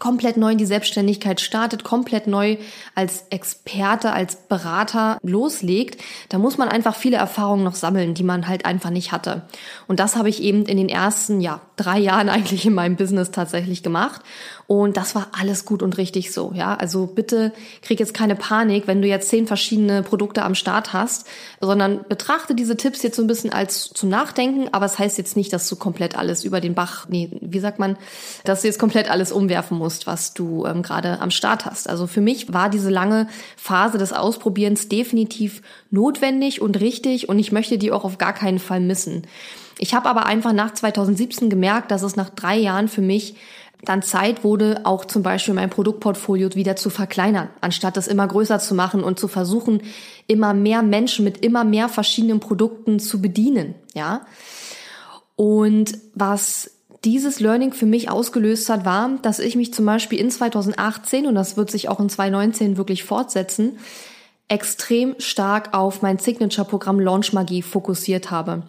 komplett 0.00 0.36
neu 0.36 0.52
in 0.52 0.58
die 0.58 0.66
Selbstständigkeit 0.66 1.40
startet, 1.40 1.84
komplett 1.84 2.26
neu 2.26 2.56
als 2.94 3.26
Experte, 3.30 4.12
als 4.12 4.36
Berater 4.36 5.18
loslegt, 5.22 6.02
da 6.30 6.38
muss 6.38 6.58
man 6.58 6.68
einfach 6.68 6.96
viele 6.96 7.16
Erfahrungen 7.16 7.62
noch 7.62 7.74
sammeln, 7.74 8.14
die 8.14 8.24
man 8.24 8.48
halt 8.48 8.64
einfach 8.64 8.90
nicht 8.90 9.12
hatte. 9.12 9.42
Und 9.86 10.00
das 10.00 10.16
habe 10.16 10.30
ich 10.30 10.42
eben 10.42 10.64
in 10.64 10.78
den 10.78 10.88
ersten, 10.88 11.40
ja, 11.40 11.60
drei 11.76 11.98
Jahren 11.98 12.28
eigentlich 12.30 12.64
in 12.66 12.74
meinem 12.74 12.96
Business 12.96 13.30
tatsächlich 13.30 13.82
gemacht. 13.82 14.22
Und 14.66 14.96
das 14.96 15.14
war 15.14 15.28
alles 15.38 15.66
gut 15.66 15.82
und 15.82 15.98
richtig 15.98 16.32
so, 16.32 16.52
ja. 16.54 16.74
Also 16.74 17.06
bitte 17.06 17.52
krieg 17.82 18.00
jetzt 18.00 18.14
keine 18.14 18.34
Panik, 18.34 18.86
wenn 18.86 19.02
du 19.02 19.08
jetzt 19.08 19.28
zehn 19.28 19.46
verschiedene 19.46 20.02
Produkte 20.02 20.42
am 20.42 20.54
Start 20.54 20.94
hast, 20.94 21.26
sondern 21.60 22.00
betrachte 22.08 22.54
diese 22.54 22.76
Tipps 22.76 23.02
jetzt 23.02 23.16
so 23.16 23.22
ein 23.22 23.26
bisschen 23.26 23.52
als 23.52 23.90
zum 23.90 24.08
Nachdenken, 24.08 24.72
aber 24.72 24.86
es 24.86 24.94
das 24.94 25.00
heißt 25.00 25.18
jetzt 25.18 25.36
nicht, 25.36 25.52
dass 25.52 25.68
du 25.68 25.74
komplett 25.74 26.16
alles 26.16 26.44
über 26.44 26.60
den 26.60 26.74
Bach, 26.74 27.08
nee, 27.08 27.28
wie 27.40 27.58
sagt 27.58 27.80
man, 27.80 27.96
dass 28.44 28.62
du 28.62 28.68
jetzt 28.68 28.78
komplett 28.78 29.10
alles 29.10 29.32
umwerfen 29.32 29.76
musst, 29.76 29.83
was 30.06 30.34
du 30.34 30.66
ähm, 30.66 30.82
gerade 30.82 31.20
am 31.20 31.30
Start 31.30 31.66
hast. 31.66 31.88
Also 31.88 32.06
für 32.06 32.20
mich 32.20 32.52
war 32.52 32.68
diese 32.68 32.90
lange 32.90 33.28
Phase 33.56 33.98
des 33.98 34.12
Ausprobierens 34.12 34.88
definitiv 34.88 35.62
notwendig 35.90 36.60
und 36.60 36.80
richtig 36.80 37.28
und 37.28 37.38
ich 37.38 37.52
möchte 37.52 37.78
die 37.78 37.92
auch 37.92 38.04
auf 38.04 38.18
gar 38.18 38.32
keinen 38.32 38.58
Fall 38.58 38.80
missen. 38.80 39.26
Ich 39.78 39.94
habe 39.94 40.08
aber 40.08 40.26
einfach 40.26 40.52
nach 40.52 40.72
2017 40.72 41.50
gemerkt, 41.50 41.90
dass 41.90 42.02
es 42.02 42.16
nach 42.16 42.30
drei 42.30 42.56
Jahren 42.56 42.88
für 42.88 43.02
mich 43.02 43.36
dann 43.84 44.02
Zeit 44.02 44.44
wurde, 44.44 44.80
auch 44.84 45.04
zum 45.04 45.22
Beispiel 45.22 45.54
mein 45.54 45.70
Produktportfolio 45.70 46.54
wieder 46.54 46.76
zu 46.76 46.90
verkleinern, 46.90 47.50
anstatt 47.60 47.96
es 47.96 48.08
immer 48.08 48.26
größer 48.26 48.58
zu 48.58 48.74
machen 48.74 49.04
und 49.04 49.18
zu 49.18 49.28
versuchen, 49.28 49.82
immer 50.26 50.54
mehr 50.54 50.82
Menschen 50.82 51.24
mit 51.24 51.44
immer 51.44 51.64
mehr 51.64 51.88
verschiedenen 51.88 52.40
Produkten 52.40 52.98
zu 52.98 53.20
bedienen, 53.20 53.74
ja. 53.94 54.22
Und 55.36 55.98
was 56.14 56.70
dieses 57.04 57.40
Learning 57.40 57.72
für 57.72 57.86
mich 57.86 58.10
ausgelöst 58.10 58.68
hat, 58.68 58.84
war, 58.84 59.10
dass 59.22 59.38
ich 59.38 59.56
mich 59.56 59.74
zum 59.74 59.86
Beispiel 59.86 60.18
in 60.18 60.30
2018, 60.30 61.26
und 61.26 61.34
das 61.34 61.56
wird 61.56 61.70
sich 61.70 61.88
auch 61.88 62.00
in 62.00 62.08
2019 62.08 62.76
wirklich 62.76 63.04
fortsetzen, 63.04 63.78
extrem 64.48 65.14
stark 65.18 65.74
auf 65.74 66.02
mein 66.02 66.18
Signature-Programm 66.18 67.00
Launch 67.00 67.32
Magie 67.32 67.62
fokussiert 67.62 68.30
habe. 68.30 68.64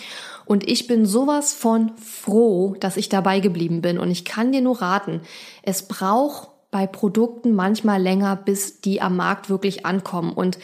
Und 0.46 0.68
ich 0.68 0.86
bin 0.86 1.04
sowas 1.04 1.52
von 1.52 1.92
froh, 1.98 2.76
dass 2.80 2.96
ich 2.96 3.08
dabei 3.08 3.40
geblieben 3.40 3.82
bin. 3.82 3.98
Und 3.98 4.10
ich 4.10 4.24
kann 4.24 4.52
dir 4.52 4.62
nur 4.62 4.80
raten, 4.80 5.20
es 5.62 5.86
braucht 5.88 6.48
bei 6.70 6.86
Produkten 6.86 7.54
manchmal 7.54 8.00
länger, 8.00 8.36
bis 8.36 8.80
die 8.80 9.02
am 9.02 9.16
Markt 9.16 9.50
wirklich 9.50 9.84
ankommen. 9.84 10.32
Und 10.32 10.58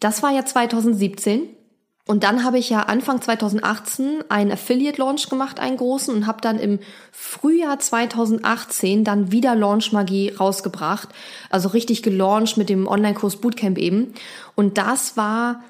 das 0.00 0.22
war 0.22 0.32
ja 0.32 0.44
2017. 0.44 1.42
Und 2.06 2.24
dann 2.24 2.42
habe 2.42 2.58
ich 2.58 2.70
ja 2.70 2.84
Anfang 2.84 3.20
2018 3.20 4.24
einen 4.30 4.50
Affiliate 4.50 4.98
Launch 4.98 5.28
gemacht, 5.28 5.60
einen 5.60 5.76
großen, 5.76 6.14
und 6.14 6.26
habe 6.26 6.40
dann 6.40 6.58
im 6.58 6.78
Frühjahr 7.12 7.78
2018 7.78 9.04
dann 9.04 9.30
wieder 9.30 9.54
Launch 9.54 9.92
Magie 9.92 10.30
rausgebracht. 10.30 11.10
Also 11.50 11.68
richtig 11.68 12.02
gelauncht 12.02 12.56
mit 12.56 12.70
dem 12.70 12.88
Online-Kurs 12.88 13.36
Bootcamp 13.36 13.76
eben. 13.76 14.14
Und 14.54 14.78
das 14.78 15.18
war 15.18 15.60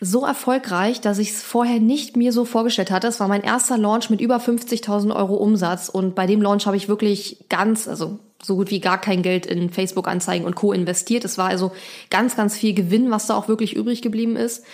so 0.00 0.24
erfolgreich, 0.24 1.00
dass 1.00 1.18
ich 1.18 1.30
es 1.30 1.42
vorher 1.42 1.78
nicht 1.78 2.16
mir 2.16 2.32
so 2.32 2.44
vorgestellt 2.44 2.90
hatte. 2.90 3.06
Es 3.06 3.20
war 3.20 3.28
mein 3.28 3.42
erster 3.42 3.78
Launch 3.78 4.10
mit 4.10 4.20
über 4.20 4.38
50.000 4.38 5.14
Euro 5.14 5.34
Umsatz 5.34 5.88
und 5.88 6.14
bei 6.14 6.26
dem 6.26 6.42
Launch 6.42 6.66
habe 6.66 6.76
ich 6.76 6.88
wirklich 6.88 7.44
ganz, 7.48 7.86
also 7.86 8.18
so 8.42 8.56
gut 8.56 8.70
wie 8.70 8.80
gar 8.80 9.00
kein 9.00 9.22
Geld 9.22 9.46
in 9.46 9.70
Facebook-Anzeigen 9.70 10.44
und 10.44 10.56
Co. 10.56 10.72
investiert. 10.72 11.24
Es 11.24 11.38
war 11.38 11.48
also 11.48 11.72
ganz, 12.10 12.36
ganz 12.36 12.56
viel 12.56 12.74
Gewinn, 12.74 13.10
was 13.10 13.26
da 13.26 13.36
auch 13.36 13.48
wirklich 13.48 13.76
übrig 13.76 14.02
geblieben 14.02 14.36
ist. 14.36 14.64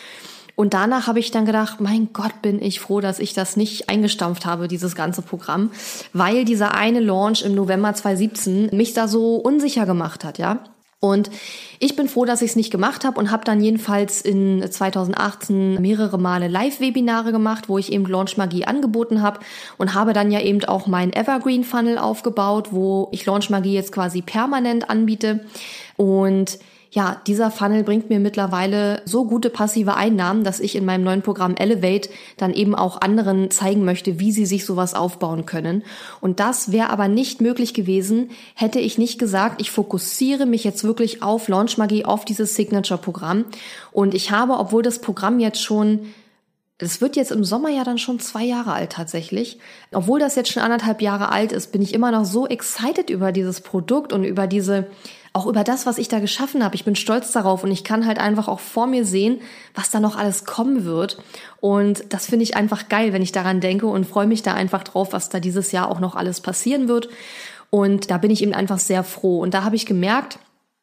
Und 0.56 0.74
danach 0.74 1.06
habe 1.06 1.20
ich 1.20 1.30
dann 1.30 1.44
gedacht, 1.44 1.80
mein 1.80 2.12
Gott, 2.12 2.42
bin 2.42 2.60
ich 2.60 2.80
froh, 2.80 3.00
dass 3.00 3.20
ich 3.20 3.32
das 3.32 3.56
nicht 3.56 3.88
eingestampft 3.88 4.44
habe, 4.44 4.66
dieses 4.66 4.96
ganze 4.96 5.22
Programm, 5.22 5.70
weil 6.12 6.44
dieser 6.44 6.74
eine 6.74 6.98
Launch 6.98 7.42
im 7.42 7.54
November 7.54 7.94
2017 7.94 8.70
mich 8.72 8.92
da 8.92 9.06
so 9.06 9.36
unsicher 9.36 9.86
gemacht 9.86 10.24
hat, 10.24 10.38
ja. 10.38 10.64
Und 11.00 11.30
ich 11.78 11.94
bin 11.94 12.08
froh, 12.08 12.24
dass 12.24 12.42
ich 12.42 12.50
es 12.50 12.56
nicht 12.56 12.72
gemacht 12.72 13.04
habe 13.04 13.20
und 13.20 13.30
habe 13.30 13.44
dann 13.44 13.62
jedenfalls 13.62 14.20
in 14.20 14.68
2018 14.68 15.80
mehrere 15.80 16.18
Male 16.18 16.48
Live-Webinare 16.48 17.30
gemacht, 17.30 17.68
wo 17.68 17.78
ich 17.78 17.92
eben 17.92 18.04
Launch 18.06 18.36
Magie 18.36 18.64
angeboten 18.64 19.22
habe 19.22 19.38
und 19.76 19.94
habe 19.94 20.12
dann 20.12 20.32
ja 20.32 20.40
eben 20.40 20.64
auch 20.64 20.88
meinen 20.88 21.12
Evergreen 21.12 21.62
Funnel 21.62 21.98
aufgebaut, 21.98 22.72
wo 22.72 23.08
ich 23.12 23.24
Launch 23.26 23.48
Magie 23.48 23.74
jetzt 23.74 23.92
quasi 23.92 24.22
permanent 24.22 24.90
anbiete. 24.90 25.46
Und 25.96 26.58
ja, 26.90 27.20
dieser 27.26 27.50
Funnel 27.50 27.84
bringt 27.84 28.08
mir 28.08 28.18
mittlerweile 28.18 29.02
so 29.04 29.26
gute 29.26 29.50
passive 29.50 29.94
Einnahmen, 29.94 30.42
dass 30.42 30.58
ich 30.58 30.74
in 30.74 30.86
meinem 30.86 31.04
neuen 31.04 31.20
Programm 31.20 31.54
Elevate 31.56 32.08
dann 32.38 32.54
eben 32.54 32.74
auch 32.74 33.02
anderen 33.02 33.50
zeigen 33.50 33.84
möchte, 33.84 34.18
wie 34.20 34.32
sie 34.32 34.46
sich 34.46 34.64
sowas 34.64 34.94
aufbauen 34.94 35.44
können. 35.44 35.82
Und 36.20 36.40
das 36.40 36.72
wäre 36.72 36.88
aber 36.88 37.08
nicht 37.08 37.42
möglich 37.42 37.74
gewesen, 37.74 38.30
hätte 38.54 38.80
ich 38.80 38.96
nicht 38.96 39.18
gesagt, 39.18 39.60
ich 39.60 39.70
fokussiere 39.70 40.46
mich 40.46 40.64
jetzt 40.64 40.82
wirklich 40.82 41.22
auf 41.22 41.48
Launch 41.48 41.76
Magie, 41.76 42.06
auf 42.06 42.24
dieses 42.24 42.54
Signature-Programm. 42.54 43.44
Und 43.92 44.14
ich 44.14 44.30
habe, 44.30 44.54
obwohl 44.54 44.82
das 44.82 45.00
Programm 45.00 45.40
jetzt 45.40 45.62
schon 45.62 46.06
es 46.80 47.00
wird 47.00 47.16
jetzt 47.16 47.32
im 47.32 47.42
Sommer 47.42 47.70
ja 47.70 47.82
dann 47.82 47.98
schon 47.98 48.20
zwei 48.20 48.44
Jahre 48.44 48.72
alt 48.72 48.92
tatsächlich. 48.92 49.58
Obwohl 49.92 50.20
das 50.20 50.36
jetzt 50.36 50.52
schon 50.52 50.62
anderthalb 50.62 51.02
Jahre 51.02 51.30
alt 51.32 51.50
ist, 51.50 51.72
bin 51.72 51.82
ich 51.82 51.92
immer 51.92 52.12
noch 52.12 52.24
so 52.24 52.46
excited 52.46 53.10
über 53.10 53.32
dieses 53.32 53.60
Produkt 53.60 54.12
und 54.12 54.22
über 54.22 54.46
diese, 54.46 54.86
auch 55.38 55.46
über 55.46 55.62
das, 55.62 55.86
was 55.86 55.98
ich 55.98 56.08
da 56.08 56.18
geschaffen 56.18 56.64
habe. 56.64 56.74
Ich 56.74 56.84
bin 56.84 56.96
stolz 56.96 57.30
darauf 57.30 57.62
und 57.62 57.70
ich 57.70 57.84
kann 57.84 58.06
halt 58.06 58.18
einfach 58.18 58.48
auch 58.48 58.58
vor 58.58 58.88
mir 58.88 59.04
sehen, 59.04 59.40
was 59.74 59.90
da 59.90 60.00
noch 60.00 60.16
alles 60.16 60.44
kommen 60.44 60.84
wird. 60.84 61.18
Und 61.60 62.12
das 62.12 62.26
finde 62.26 62.42
ich 62.42 62.56
einfach 62.56 62.88
geil, 62.88 63.12
wenn 63.12 63.22
ich 63.22 63.30
daran 63.30 63.60
denke 63.60 63.86
und 63.86 64.04
freue 64.04 64.26
mich 64.26 64.42
da 64.42 64.54
einfach 64.54 64.82
drauf, 64.82 65.12
was 65.12 65.28
da 65.28 65.38
dieses 65.38 65.70
Jahr 65.70 65.90
auch 65.90 66.00
noch 66.00 66.16
alles 66.16 66.40
passieren 66.40 66.88
wird. 66.88 67.08
Und 67.70 68.10
da 68.10 68.18
bin 68.18 68.32
ich 68.32 68.42
eben 68.42 68.54
einfach 68.54 68.78
sehr 68.78 69.04
froh. 69.04 69.40
Und 69.40 69.54
da 69.54 69.62
habe 69.62 69.76
ich 69.76 69.86
gemerkt, 69.86 70.40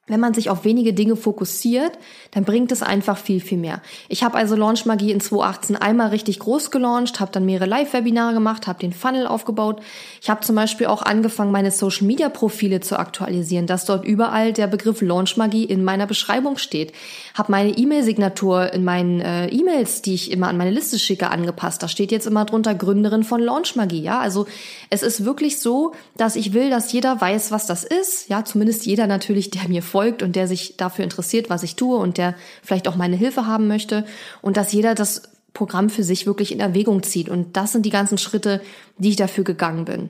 wenn 0.07 0.19
man 0.19 0.35
sich 0.35 0.51
auf 0.51 0.65
wenige 0.65 0.93
Dinge 0.93 1.15
fokussiert, 1.15 1.93
dann 2.29 2.43
bringt 2.43 2.71
es 2.71 2.83
einfach 2.83 3.17
viel, 3.17 3.39
viel 3.39 3.57
mehr. 3.57 3.81
Ich 4.07 4.23
habe 4.23 4.37
also 4.37 4.55
Launch 4.55 4.85
Magie 4.85 5.11
in 5.11 5.19
2018 5.19 5.75
einmal 5.77 6.09
richtig 6.09 6.37
groß 6.37 6.69
gelauncht, 6.69 7.19
habe 7.19 7.31
dann 7.31 7.43
mehrere 7.43 7.65
Live-Webinare 7.65 8.35
gemacht, 8.35 8.67
habe 8.67 8.77
den 8.77 8.93
Funnel 8.93 9.25
aufgebaut. 9.25 9.81
Ich 10.21 10.29
habe 10.29 10.41
zum 10.41 10.55
Beispiel 10.55 10.85
auch 10.85 11.01
angefangen, 11.01 11.51
meine 11.51 11.71
Social-Media-Profile 11.71 12.81
zu 12.81 12.99
aktualisieren, 12.99 13.65
dass 13.65 13.85
dort 13.85 14.05
überall 14.05 14.53
der 14.53 14.67
Begriff 14.67 15.01
Launch 15.01 15.37
Magie 15.37 15.63
in 15.63 15.83
meiner 15.83 16.05
Beschreibung 16.05 16.59
steht. 16.59 16.93
Habe 17.33 17.51
meine 17.51 17.75
E-Mail-Signatur 17.75 18.73
in 18.73 18.83
meinen 18.83 19.21
äh, 19.21 19.47
E-Mails, 19.47 20.03
die 20.03 20.13
ich 20.13 20.31
immer 20.31 20.49
an 20.49 20.57
meine 20.57 20.71
Liste 20.71 20.99
schicke, 20.99 21.31
angepasst. 21.31 21.81
Da 21.81 21.87
steht 21.87 22.11
jetzt 22.11 22.27
immer 22.27 22.45
drunter 22.45 22.75
Gründerin 22.75 23.23
von 23.23 23.41
Launch 23.41 23.75
Magie. 23.75 24.03
Ja, 24.03 24.19
also 24.19 24.45
es 24.91 25.01
ist 25.01 25.25
wirklich 25.25 25.59
so, 25.59 25.93
dass 26.15 26.35
ich 26.35 26.53
will, 26.53 26.69
dass 26.69 26.91
jeder 26.91 27.19
weiß, 27.19 27.49
was 27.49 27.65
das 27.65 27.83
ist. 27.83 28.29
Ja, 28.29 28.45
zumindest 28.45 28.85
jeder 28.85 29.07
natürlich, 29.07 29.49
der 29.49 29.67
mir 29.67 29.81
folgt 29.81 29.94
und 29.95 30.35
der 30.35 30.47
sich 30.47 30.77
dafür 30.77 31.03
interessiert, 31.03 31.49
was 31.49 31.63
ich 31.63 31.75
tue 31.75 31.97
und 31.97 32.17
der 32.17 32.35
vielleicht 32.61 32.87
auch 32.87 32.95
meine 32.95 33.15
Hilfe 33.15 33.47
haben 33.47 33.67
möchte 33.67 34.05
und 34.41 34.57
dass 34.57 34.73
jeder 34.73 34.95
das 34.95 35.23
Programm 35.53 35.89
für 35.89 36.03
sich 36.03 36.27
wirklich 36.27 36.51
in 36.51 36.59
Erwägung 36.59 37.01
zieht. 37.01 37.29
Und 37.29 37.57
das 37.57 37.71
sind 37.71 37.85
die 37.85 37.89
ganzen 37.89 38.17
Schritte, 38.17 38.61
die 38.97 39.09
ich 39.09 39.15
dafür 39.15 39.43
gegangen 39.43 39.85
bin. 39.85 40.09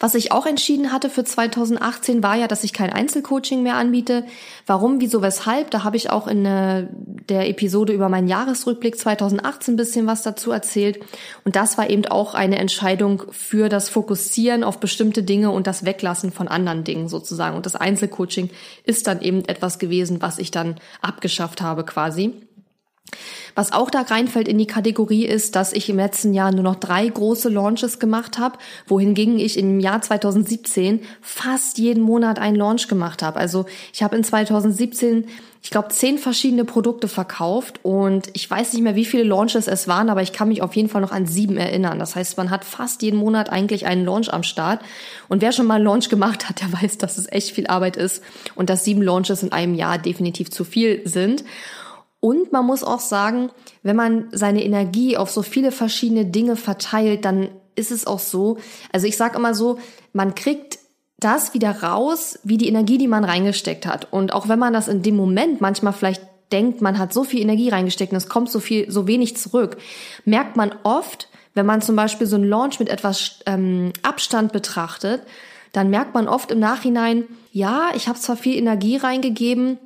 Was 0.00 0.14
ich 0.14 0.32
auch 0.32 0.46
entschieden 0.46 0.92
hatte 0.92 1.10
für 1.10 1.24
2018 1.24 2.22
war 2.22 2.36
ja, 2.36 2.48
dass 2.48 2.64
ich 2.64 2.72
kein 2.72 2.92
Einzelcoaching 2.92 3.62
mehr 3.62 3.76
anbiete. 3.76 4.24
Warum, 4.66 5.00
wieso, 5.00 5.22
weshalb? 5.22 5.70
Da 5.70 5.84
habe 5.84 5.96
ich 5.96 6.10
auch 6.10 6.26
in 6.26 6.44
äh, 6.44 6.86
der 7.28 7.48
Episode 7.48 7.92
über 7.92 8.08
meinen 8.08 8.28
Jahresrückblick 8.28 8.98
2018 8.98 9.74
ein 9.74 9.76
bisschen 9.76 10.06
was 10.06 10.22
dazu 10.22 10.50
erzählt. 10.50 11.00
Und 11.44 11.56
das 11.56 11.78
war 11.78 11.90
eben 11.90 12.06
auch 12.06 12.34
eine 12.34 12.58
Entscheidung 12.58 13.24
für 13.30 13.68
das 13.68 13.88
Fokussieren 13.88 14.64
auf 14.64 14.78
bestimmte 14.78 15.22
Dinge 15.22 15.50
und 15.50 15.66
das 15.66 15.84
Weglassen 15.84 16.32
von 16.32 16.48
anderen 16.48 16.84
Dingen 16.84 17.08
sozusagen. 17.08 17.56
Und 17.56 17.66
das 17.66 17.76
Einzelcoaching 17.76 18.50
ist 18.84 19.06
dann 19.06 19.20
eben 19.20 19.44
etwas 19.44 19.78
gewesen, 19.78 20.22
was 20.22 20.38
ich 20.38 20.50
dann 20.50 20.76
abgeschafft 21.00 21.60
habe 21.62 21.84
quasi. 21.84 22.32
Was 23.54 23.72
auch 23.72 23.90
da 23.90 24.00
reinfällt 24.00 24.48
in 24.48 24.58
die 24.58 24.66
Kategorie 24.66 25.26
ist, 25.26 25.54
dass 25.54 25.72
ich 25.72 25.88
im 25.88 25.96
letzten 25.96 26.34
Jahr 26.34 26.52
nur 26.52 26.64
noch 26.64 26.76
drei 26.76 27.06
große 27.06 27.48
Launches 27.48 27.98
gemacht 27.98 28.38
habe, 28.38 28.58
wohingegen 28.86 29.38
ich 29.38 29.58
im 29.58 29.78
Jahr 29.78 30.02
2017 30.02 31.00
fast 31.20 31.78
jeden 31.78 32.02
Monat 32.02 32.38
einen 32.38 32.56
Launch 32.56 32.88
gemacht 32.88 33.22
habe. 33.22 33.38
Also 33.38 33.66
ich 33.92 34.02
habe 34.02 34.16
in 34.16 34.24
2017 34.24 35.26
ich 35.64 35.70
glaube, 35.70 35.88
zehn 35.88 36.18
verschiedene 36.18 36.66
Produkte 36.66 37.08
verkauft 37.08 37.80
und 37.82 38.28
ich 38.34 38.50
weiß 38.50 38.74
nicht 38.74 38.82
mehr, 38.82 38.96
wie 38.96 39.06
viele 39.06 39.22
Launches 39.22 39.66
es 39.66 39.88
waren, 39.88 40.10
aber 40.10 40.20
ich 40.20 40.34
kann 40.34 40.48
mich 40.48 40.60
auf 40.60 40.76
jeden 40.76 40.90
Fall 40.90 41.00
noch 41.00 41.10
an 41.10 41.24
sieben 41.24 41.56
erinnern. 41.56 41.98
Das 41.98 42.16
heißt, 42.16 42.36
man 42.36 42.50
hat 42.50 42.66
fast 42.66 43.00
jeden 43.00 43.18
Monat 43.18 43.48
eigentlich 43.48 43.86
einen 43.86 44.04
Launch 44.04 44.30
am 44.30 44.42
Start. 44.42 44.82
Und 45.26 45.40
wer 45.40 45.52
schon 45.52 45.64
mal 45.64 45.76
einen 45.76 45.84
Launch 45.84 46.10
gemacht 46.10 46.50
hat, 46.50 46.60
der 46.60 46.70
weiß, 46.82 46.98
dass 46.98 47.16
es 47.16 47.32
echt 47.32 47.52
viel 47.52 47.66
Arbeit 47.66 47.96
ist 47.96 48.22
und 48.54 48.68
dass 48.68 48.84
sieben 48.84 49.00
Launches 49.00 49.42
in 49.42 49.52
einem 49.52 49.74
Jahr 49.74 49.96
definitiv 49.96 50.50
zu 50.50 50.64
viel 50.64 51.00
sind. 51.06 51.44
Und 52.24 52.52
man 52.52 52.64
muss 52.64 52.82
auch 52.82 53.00
sagen, 53.00 53.50
wenn 53.82 53.96
man 53.96 54.28
seine 54.32 54.64
Energie 54.64 55.18
auf 55.18 55.30
so 55.30 55.42
viele 55.42 55.70
verschiedene 55.70 56.24
Dinge 56.24 56.56
verteilt, 56.56 57.26
dann 57.26 57.50
ist 57.74 57.90
es 57.90 58.06
auch 58.06 58.18
so, 58.18 58.56
also 58.94 59.06
ich 59.06 59.18
sage 59.18 59.36
immer 59.36 59.54
so, 59.54 59.78
man 60.14 60.34
kriegt 60.34 60.78
das 61.18 61.52
wieder 61.52 61.82
raus, 61.82 62.38
wie 62.42 62.56
die 62.56 62.68
Energie, 62.68 62.96
die 62.96 63.08
man 63.08 63.24
reingesteckt 63.24 63.84
hat. 63.84 64.10
Und 64.10 64.32
auch 64.32 64.48
wenn 64.48 64.58
man 64.58 64.72
das 64.72 64.88
in 64.88 65.02
dem 65.02 65.16
Moment 65.16 65.60
manchmal 65.60 65.92
vielleicht 65.92 66.22
denkt, 66.50 66.80
man 66.80 66.98
hat 66.98 67.12
so 67.12 67.24
viel 67.24 67.42
Energie 67.42 67.68
reingesteckt 67.68 68.12
und 68.12 68.16
es 68.16 68.30
kommt 68.30 68.50
so 68.50 68.58
viel, 68.58 68.90
so 68.90 69.06
wenig 69.06 69.36
zurück, 69.36 69.76
merkt 70.24 70.56
man 70.56 70.74
oft, 70.82 71.28
Wenn 71.54 71.66
man 71.66 71.82
zum 71.82 71.94
Beispiel 71.94 72.26
so 72.26 72.36
einen 72.36 72.48
Launch 72.48 72.80
mit 72.80 72.88
etwas 72.88 73.40
ähm, 73.46 73.92
Abstand 74.02 74.52
betrachtet, 74.52 75.22
dann 75.72 75.90
merkt 75.90 76.14
man 76.14 76.26
oft 76.26 76.50
im 76.50 76.58
Nachhinein, 76.58 77.24
ja, 77.52 77.90
ich 77.94 78.08
habe 78.08 78.18
zwar 78.18 78.36
viel 78.36 78.56
Energie 78.56 78.96
reingegeben, 78.96 79.78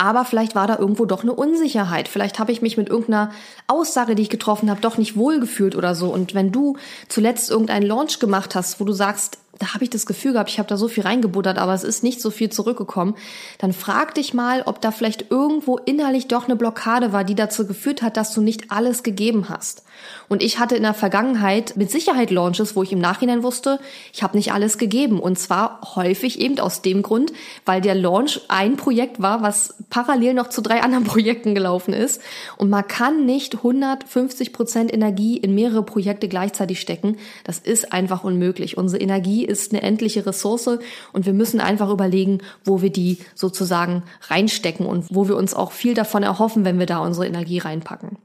aber 0.00 0.24
vielleicht 0.24 0.54
war 0.54 0.66
da 0.66 0.78
irgendwo 0.78 1.04
doch 1.04 1.24
eine 1.24 1.34
Unsicherheit. 1.34 2.08
Vielleicht 2.08 2.38
habe 2.38 2.52
ich 2.52 2.62
mich 2.62 2.78
mit 2.78 2.88
irgendeiner 2.88 3.32
Aussage, 3.66 4.14
die 4.14 4.22
ich 4.22 4.30
getroffen 4.30 4.70
habe, 4.70 4.80
doch 4.80 4.96
nicht 4.96 5.14
wohlgefühlt 5.14 5.76
oder 5.76 5.94
so. 5.94 6.08
Und 6.08 6.34
wenn 6.34 6.50
du 6.52 6.78
zuletzt 7.08 7.50
irgendeinen 7.50 7.86
Launch 7.86 8.18
gemacht 8.18 8.54
hast, 8.54 8.80
wo 8.80 8.84
du 8.84 8.94
sagst, 8.94 9.36
da 9.58 9.74
habe 9.74 9.84
ich 9.84 9.90
das 9.90 10.06
Gefühl 10.06 10.32
gehabt, 10.32 10.50
ich 10.50 10.58
habe 10.58 10.68
da 10.68 10.76
so 10.76 10.88
viel 10.88 11.02
reingebuttert, 11.02 11.58
aber 11.58 11.74
es 11.74 11.84
ist 11.84 12.02
nicht 12.02 12.20
so 12.20 12.30
viel 12.30 12.50
zurückgekommen, 12.50 13.14
dann 13.58 13.72
frag 13.72 14.14
dich 14.14 14.32
mal, 14.32 14.62
ob 14.64 14.80
da 14.80 14.90
vielleicht 14.90 15.30
irgendwo 15.30 15.76
innerlich 15.76 16.28
doch 16.28 16.44
eine 16.46 16.56
Blockade 16.56 17.12
war, 17.12 17.24
die 17.24 17.34
dazu 17.34 17.66
geführt 17.66 18.02
hat, 18.02 18.16
dass 18.16 18.32
du 18.32 18.40
nicht 18.40 18.70
alles 18.70 19.02
gegeben 19.02 19.48
hast. 19.48 19.82
Und 20.28 20.42
ich 20.42 20.58
hatte 20.58 20.76
in 20.76 20.82
der 20.82 20.94
Vergangenheit 20.94 21.76
mit 21.76 21.90
Sicherheit 21.90 22.30
Launches, 22.30 22.76
wo 22.76 22.82
ich 22.82 22.92
im 22.92 23.00
Nachhinein 23.00 23.42
wusste, 23.42 23.80
ich 24.12 24.22
habe 24.22 24.36
nicht 24.36 24.52
alles 24.52 24.78
gegeben. 24.78 25.20
Und 25.20 25.38
zwar 25.38 25.94
häufig 25.94 26.40
eben 26.40 26.58
aus 26.60 26.82
dem 26.82 27.02
Grund, 27.02 27.32
weil 27.64 27.80
der 27.80 27.94
Launch 27.94 28.40
ein 28.48 28.76
Projekt 28.76 29.20
war, 29.20 29.42
was 29.42 29.74
parallel 29.90 30.34
noch 30.34 30.48
zu 30.48 30.62
drei 30.62 30.82
anderen 30.82 31.04
Projekten 31.10 31.54
gelaufen 31.54 31.92
ist. 31.92 32.20
Und 32.56 32.70
man 32.70 32.86
kann 32.86 33.26
nicht 33.26 33.56
150 33.56 34.52
Prozent 34.52 34.92
Energie 34.92 35.36
in 35.36 35.54
mehrere 35.54 35.82
Projekte 35.82 36.28
gleichzeitig 36.28 36.80
stecken. 36.80 37.16
Das 37.44 37.58
ist 37.58 37.92
einfach 37.92 38.24
unmöglich. 38.24 38.76
Unsere 38.76 39.02
Energie 39.02 39.39
ist 39.44 39.72
eine 39.72 39.82
endliche 39.82 40.26
Ressource 40.26 40.78
und 41.12 41.26
wir 41.26 41.32
müssen 41.32 41.60
einfach 41.60 41.90
überlegen, 41.90 42.38
wo 42.64 42.82
wir 42.82 42.90
die 42.90 43.18
sozusagen 43.34 44.02
reinstecken 44.28 44.86
und 44.86 45.06
wo 45.14 45.28
wir 45.28 45.36
uns 45.36 45.54
auch 45.54 45.72
viel 45.72 45.94
davon 45.94 46.22
erhoffen, 46.22 46.64
wenn 46.64 46.78
wir 46.78 46.86
da 46.86 46.98
unsere 46.98 47.26
Energie 47.26 47.58
reinpacken. 47.58 48.18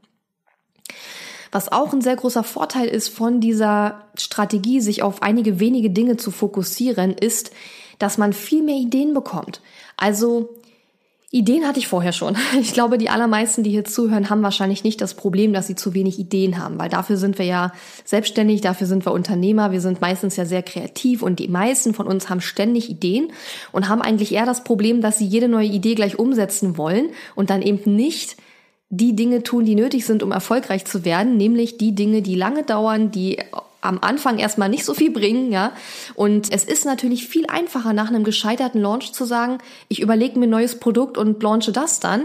Was 1.52 1.72
auch 1.72 1.94
ein 1.94 2.02
sehr 2.02 2.18
großer 2.18 2.44
Vorteil 2.44 2.88
ist 2.88 3.10
von 3.10 3.40
dieser 3.40 4.10
Strategie, 4.18 4.82
sich 4.82 5.04
auf 5.04 5.22
einige 5.22 5.60
wenige 5.60 5.90
Dinge 5.90 6.18
zu 6.18 6.32
fokussieren, 6.32 7.14
ist, 7.14 7.52
dass 7.98 8.18
man 8.18 8.34
viel 8.34 8.62
mehr 8.62 8.76
Ideen 8.76 9.14
bekommt. 9.14 9.62
Also 9.96 10.50
Ideen 11.36 11.68
hatte 11.68 11.80
ich 11.80 11.90
vorher 11.90 12.14
schon. 12.14 12.38
Ich 12.62 12.72
glaube, 12.72 12.98
die 12.98 13.10
allermeisten, 13.10 13.62
die 13.62 13.70
hier 13.70 13.84
zuhören, 13.84 14.30
haben 14.30 14.42
wahrscheinlich 14.42 14.86
nicht 14.86 15.02
das 15.02 15.16
Problem, 15.16 15.52
dass 15.52 15.68
sie 15.68 15.76
zu 15.76 15.94
wenig 15.94 16.18
Ideen 16.18 16.58
haben, 16.58 16.80
weil 16.80 16.88
dafür 16.88 17.18
sind 17.18 17.38
wir 17.38 17.46
ja 17.46 17.74
selbstständig, 18.06 18.62
dafür 18.62 18.88
sind 18.88 19.06
wir 19.06 19.12
Unternehmer, 19.12 19.74
wir 19.74 19.82
sind 19.82 20.00
meistens 20.00 20.38
ja 20.38 20.46
sehr 20.46 20.64
kreativ 20.64 21.22
und 21.22 21.40
die 21.40 21.50
meisten 21.50 21.94
von 21.94 22.08
uns 22.08 22.30
haben 22.30 22.40
ständig 22.40 22.90
Ideen 22.90 23.34
und 23.74 23.90
haben 23.90 24.02
eigentlich 24.02 24.34
eher 24.34 24.46
das 24.46 24.64
Problem, 24.64 25.02
dass 25.02 25.18
sie 25.18 25.26
jede 25.26 25.50
neue 25.50 25.68
Idee 25.68 25.96
gleich 25.96 26.18
umsetzen 26.18 26.78
wollen 26.78 27.10
und 27.36 27.50
dann 27.50 27.62
eben 27.62 27.96
nicht 27.96 28.38
die 28.90 29.16
Dinge 29.16 29.44
tun, 29.44 29.66
die 29.66 29.76
nötig 29.76 30.06
sind, 30.06 30.24
um 30.24 30.32
erfolgreich 30.32 30.86
zu 30.86 31.04
werden, 31.04 31.36
nämlich 31.36 31.78
die 31.78 31.94
Dinge, 31.94 32.22
die 32.22 32.36
lange 32.36 32.64
dauern, 32.64 33.12
die 33.12 33.40
am 33.86 34.00
Anfang 34.02 34.38
erstmal 34.40 34.70
nicht 34.70 34.86
so 34.86 34.94
viel 34.94 35.12
bringen, 35.12 35.52
ja. 35.52 35.72
Und 36.16 36.52
es 36.52 36.64
ist 36.64 36.86
natürlich 36.86 37.28
viel 37.28 37.46
einfacher, 37.48 37.94
nach 37.94 38.10
einem 38.10 38.24
gescheiterten 38.24 38.82
Launch 38.82 39.14
zu 39.14 39.26
sagen, 39.26 39.60
ich 39.88 40.02
überlege 40.02 40.38
mir 40.40 40.48
ein 40.48 40.52
neues 40.52 40.80
Produkt 40.80 41.18
und 41.18 41.42
launche 41.42 41.72
das 41.72 42.00
dann, 42.00 42.24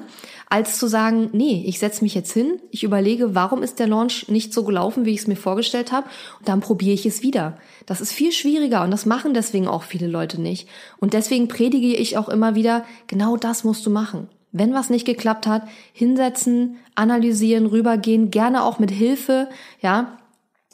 als 0.49 0.79
zu 0.79 0.89
sagen, 0.89 1.31
nee, 1.33 1.65
ich 1.67 1.79
setze 1.79 2.03
mich 2.03 2.15
jetzt 2.15 2.33
hin, 2.33 2.61
ich 2.71 2.83
überlege, 2.83 3.35
warum 3.35 3.63
ist 3.63 3.79
der 3.79 3.87
Launch 3.87 4.29
nicht 4.29 4.53
so 4.53 4.65
gelaufen, 4.65 5.05
wie 5.05 5.13
ich 5.13 5.21
es 5.21 5.27
mir 5.29 5.37
vorgestellt 5.37 5.93
habe, 5.93 6.09
und 6.39 6.49
dann 6.49 6.61
probiere 6.61 6.95
ich 6.95 7.07
es 7.07 7.23
wieder. 7.23 7.57
Das 7.87 8.01
ist 8.01 8.13
viel 8.13 8.33
schwieriger 8.33 8.83
und 8.83 8.91
das 8.91 9.07
machen 9.07 9.33
deswegen 9.33 9.69
auch 9.69 9.85
viele 9.85 10.09
Leute 10.09 10.41
nicht. 10.41 10.69
Und 10.99 11.15
deswegen 11.15 11.49
predige 11.49 11.95
ich 11.95 12.19
auch 12.19 12.29
immer 12.29 12.55
wieder, 12.55 12.85
genau 13.07 13.37
das 13.37 13.65
musst 13.65 13.87
du 13.87 13.91
machen. 13.91 14.29
Wenn 14.53 14.75
was 14.75 14.91
nicht 14.91 15.07
geklappt 15.07 15.47
hat, 15.47 15.63
hinsetzen, 15.93 16.79
analysieren, 16.97 17.67
rübergehen, 17.67 18.33
gerne 18.33 18.65
auch 18.65 18.81
mit 18.81 18.91
Hilfe, 18.91 19.49
ja, 19.81 20.19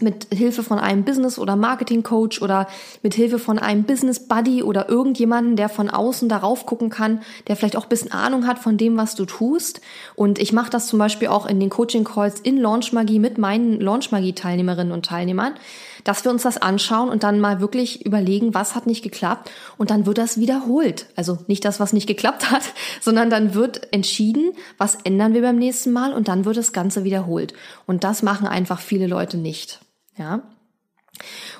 mit 0.02 0.26
Hilfe 0.30 0.62
von 0.62 0.78
einem 0.78 1.04
Business- 1.04 1.38
oder 1.38 1.56
Marketing-Coach 1.56 2.42
oder 2.42 2.68
mit 3.02 3.14
Hilfe 3.14 3.38
von 3.38 3.58
einem 3.58 3.84
Business-Buddy 3.84 4.62
oder 4.62 4.90
irgendjemanden, 4.90 5.56
der 5.56 5.70
von 5.70 5.88
außen 5.88 6.28
darauf 6.28 6.66
gucken 6.66 6.90
kann, 6.90 7.22
der 7.48 7.56
vielleicht 7.56 7.76
auch 7.76 7.84
ein 7.84 7.88
bisschen 7.88 8.12
Ahnung 8.12 8.46
hat 8.46 8.58
von 8.58 8.76
dem, 8.76 8.98
was 8.98 9.14
du 9.14 9.24
tust. 9.24 9.80
Und 10.14 10.38
ich 10.38 10.52
mache 10.52 10.68
das 10.68 10.88
zum 10.88 10.98
Beispiel 10.98 11.28
auch 11.28 11.46
in 11.46 11.60
den 11.60 11.70
Coaching-Calls 11.70 12.40
in 12.40 12.58
Launch 12.58 12.92
Magie 12.92 13.18
mit 13.18 13.38
meinen 13.38 13.80
Launch 13.80 14.12
Magie-Teilnehmerinnen 14.12 14.92
und 14.92 15.06
Teilnehmern, 15.06 15.54
dass 16.04 16.24
wir 16.24 16.30
uns 16.30 16.42
das 16.42 16.58
anschauen 16.58 17.08
und 17.08 17.22
dann 17.22 17.40
mal 17.40 17.60
wirklich 17.60 18.04
überlegen, 18.04 18.52
was 18.52 18.74
hat 18.74 18.86
nicht 18.86 19.02
geklappt 19.02 19.50
und 19.78 19.90
dann 19.90 20.04
wird 20.04 20.18
das 20.18 20.38
wiederholt. 20.38 21.06
Also 21.16 21.38
nicht 21.46 21.64
das, 21.64 21.80
was 21.80 21.94
nicht 21.94 22.06
geklappt 22.06 22.50
hat, 22.50 22.64
sondern 23.00 23.30
dann 23.30 23.54
wird 23.54 23.94
entschieden, 23.94 24.52
was 24.76 24.98
ändern 25.04 25.32
wir 25.32 25.40
beim 25.40 25.56
nächsten 25.56 25.92
Mal 25.92 26.12
und 26.12 26.28
dann 26.28 26.44
wird 26.44 26.58
das 26.58 26.74
Ganze 26.74 27.04
wiederholt. 27.04 27.54
Und 27.86 28.04
das 28.04 28.22
machen 28.22 28.46
einfach 28.46 28.80
viele 28.80 29.06
Leute 29.06 29.38
nicht. 29.38 29.80
Ja. 30.18 30.42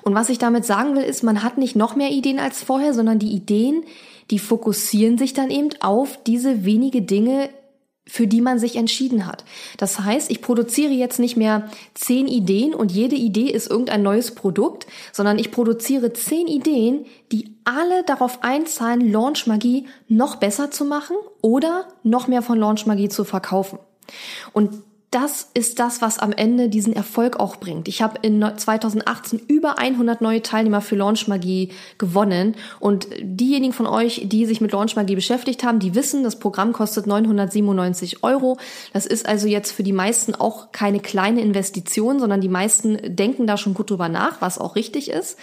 Und 0.03 0.15
was 0.15 0.29
ich 0.29 0.39
damit 0.39 0.65
sagen 0.65 0.95
will, 0.95 1.03
ist, 1.03 1.23
man 1.23 1.43
hat 1.43 1.59
nicht 1.59 1.77
noch 1.77 1.97
mehr 1.97 2.11
Ideen 2.11 2.39
als 2.39 2.63
vorher, 2.63 2.95
sondern 2.95 3.19
die 3.19 3.33
Ideen, 3.33 3.85
die 4.31 4.39
fokussieren 4.39 5.19
sich 5.19 5.35
dann 5.35 5.51
eben 5.51 5.71
auf 5.81 6.23
diese 6.25 6.65
wenige 6.65 7.03
Dinge, 7.03 7.49
für 8.09 8.29
die 8.29 8.41
man 8.41 8.61
sich 8.61 8.77
entschieden 8.77 9.27
hat. 9.27 9.45
Das 9.79 9.99
heißt, 9.99 10.31
ich 10.31 10.41
produziere 10.41 10.93
jetzt 10.93 11.19
nicht 11.19 11.37
mehr 11.37 11.69
zehn 11.95 12.29
Ideen 12.29 12.73
und 12.73 12.93
jede 12.93 13.17
Idee 13.17 13.51
ist 13.51 13.69
irgendein 13.69 14.03
neues 14.03 14.33
Produkt, 14.35 14.87
sondern 15.13 15.41
ich 15.41 15.51
produziere 15.51 16.13
zehn 16.13 16.47
Ideen, 16.47 17.07
die 17.33 17.57
alle 17.65 18.05
darauf 18.05 18.45
einzahlen, 18.45 19.11
Launch 19.11 19.49
Magie 19.49 19.87
noch 20.07 20.37
besser 20.37 20.71
zu 20.71 20.85
machen 20.85 21.17
oder 21.41 21.89
noch 22.05 22.29
mehr 22.29 22.43
von 22.43 22.59
Launch 22.59 22.87
Magie 22.87 23.09
zu 23.09 23.25
verkaufen. 23.25 23.81
Und 24.53 24.85
das 25.17 25.49
ist 25.55 25.79
das, 25.79 26.03
was 26.03 26.19
am 26.19 26.31
Ende 26.31 26.69
diesen 26.69 26.93
Erfolg 26.93 27.41
auch 27.41 27.57
bringt. 27.57 27.89
Ich 27.89 28.03
habe 28.03 28.19
in 28.21 28.45
2018 28.55 29.41
über 29.49 29.79
100 29.79 30.21
neue 30.21 30.43
Teilnehmer 30.43 30.83
für 30.83 30.95
Launch 30.95 31.27
Magie 31.27 31.73
gewonnen 31.97 32.55
und 32.81 33.09
diejenigen 33.23 33.73
von 33.73 33.87
euch, 33.87 34.25
die 34.27 34.45
sich 34.45 34.61
mit 34.61 34.73
Launch 34.73 34.95
Magie 34.95 35.15
beschäftigt 35.15 35.65
haben, 35.65 35.79
die 35.79 35.95
wissen, 35.95 36.23
das 36.23 36.39
Programm 36.39 36.75
kostet 36.75 37.07
997 37.07 38.25
Euro. 38.25 38.59
Das 38.93 39.07
ist 39.07 39.25
also 39.25 39.49
jetzt 39.49 39.73
für 39.73 39.83
die 39.83 39.95
meisten 39.95 40.35
auch 40.35 40.71
keine 40.73 41.01
kleine 41.01 41.41
Investition, 41.41 42.21
sondern 42.21 42.43
die 42.43 42.51
meisten 42.51 43.17
denken 43.17 43.47
da 43.47 43.57
schon 43.57 43.73
gut 43.73 43.89
drüber 43.89 44.11
nach, 44.11 44.43
was 44.43 44.59
auch 44.59 44.77
richtig 44.77 45.09
ist. 45.09 45.39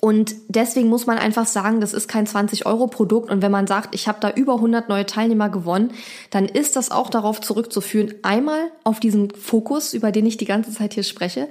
Und 0.00 0.34
deswegen 0.48 0.88
muss 0.88 1.06
man 1.06 1.18
einfach 1.18 1.46
sagen, 1.46 1.80
das 1.80 1.94
ist 1.94 2.06
kein 2.06 2.26
20-Euro-Produkt. 2.26 3.30
Und 3.30 3.40
wenn 3.40 3.50
man 3.50 3.66
sagt, 3.66 3.94
ich 3.94 4.08
habe 4.08 4.18
da 4.20 4.30
über 4.30 4.56
100 4.56 4.88
neue 4.88 5.06
Teilnehmer 5.06 5.48
gewonnen, 5.48 5.92
dann 6.30 6.44
ist 6.44 6.76
das 6.76 6.90
auch 6.90 7.08
darauf 7.08 7.40
zurückzuführen, 7.40 8.14
einmal 8.22 8.70
auf 8.84 9.00
diesen 9.00 9.30
Fokus, 9.30 9.94
über 9.94 10.12
den 10.12 10.26
ich 10.26 10.36
die 10.36 10.44
ganze 10.44 10.70
Zeit 10.70 10.94
hier 10.94 11.02
spreche, 11.02 11.48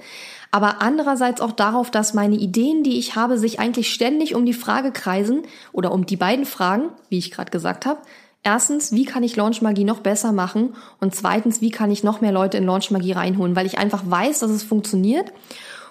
aber 0.55 0.81
andererseits 0.81 1.41
auch 1.41 1.51
darauf, 1.51 1.91
dass 1.91 2.13
meine 2.13 2.37
Ideen, 2.37 2.81
die 2.83 2.97
ich 2.97 3.17
habe, 3.17 3.37
sich 3.37 3.59
eigentlich 3.59 3.91
ständig 3.91 4.35
um 4.35 4.45
die 4.45 4.53
Frage 4.53 4.93
kreisen 4.93 5.41
oder 5.73 5.91
um 5.91 6.05
die 6.05 6.15
beiden 6.15 6.45
Fragen, 6.45 6.91
wie 7.09 7.17
ich 7.17 7.31
gerade 7.31 7.51
gesagt 7.51 7.85
habe. 7.85 7.99
Erstens, 8.41 8.93
wie 8.93 9.03
kann 9.03 9.23
ich 9.23 9.35
Launch 9.35 9.61
Magie 9.61 9.83
noch 9.83 9.99
besser 9.99 10.31
machen? 10.31 10.75
Und 11.01 11.13
zweitens, 11.13 11.59
wie 11.59 11.71
kann 11.71 11.91
ich 11.91 12.05
noch 12.05 12.21
mehr 12.21 12.31
Leute 12.31 12.57
in 12.57 12.65
Launch 12.65 12.89
Magie 12.89 13.11
reinholen? 13.11 13.57
Weil 13.57 13.65
ich 13.65 13.79
einfach 13.79 14.03
weiß, 14.05 14.39
dass 14.39 14.51
es 14.51 14.63
funktioniert. 14.63 15.33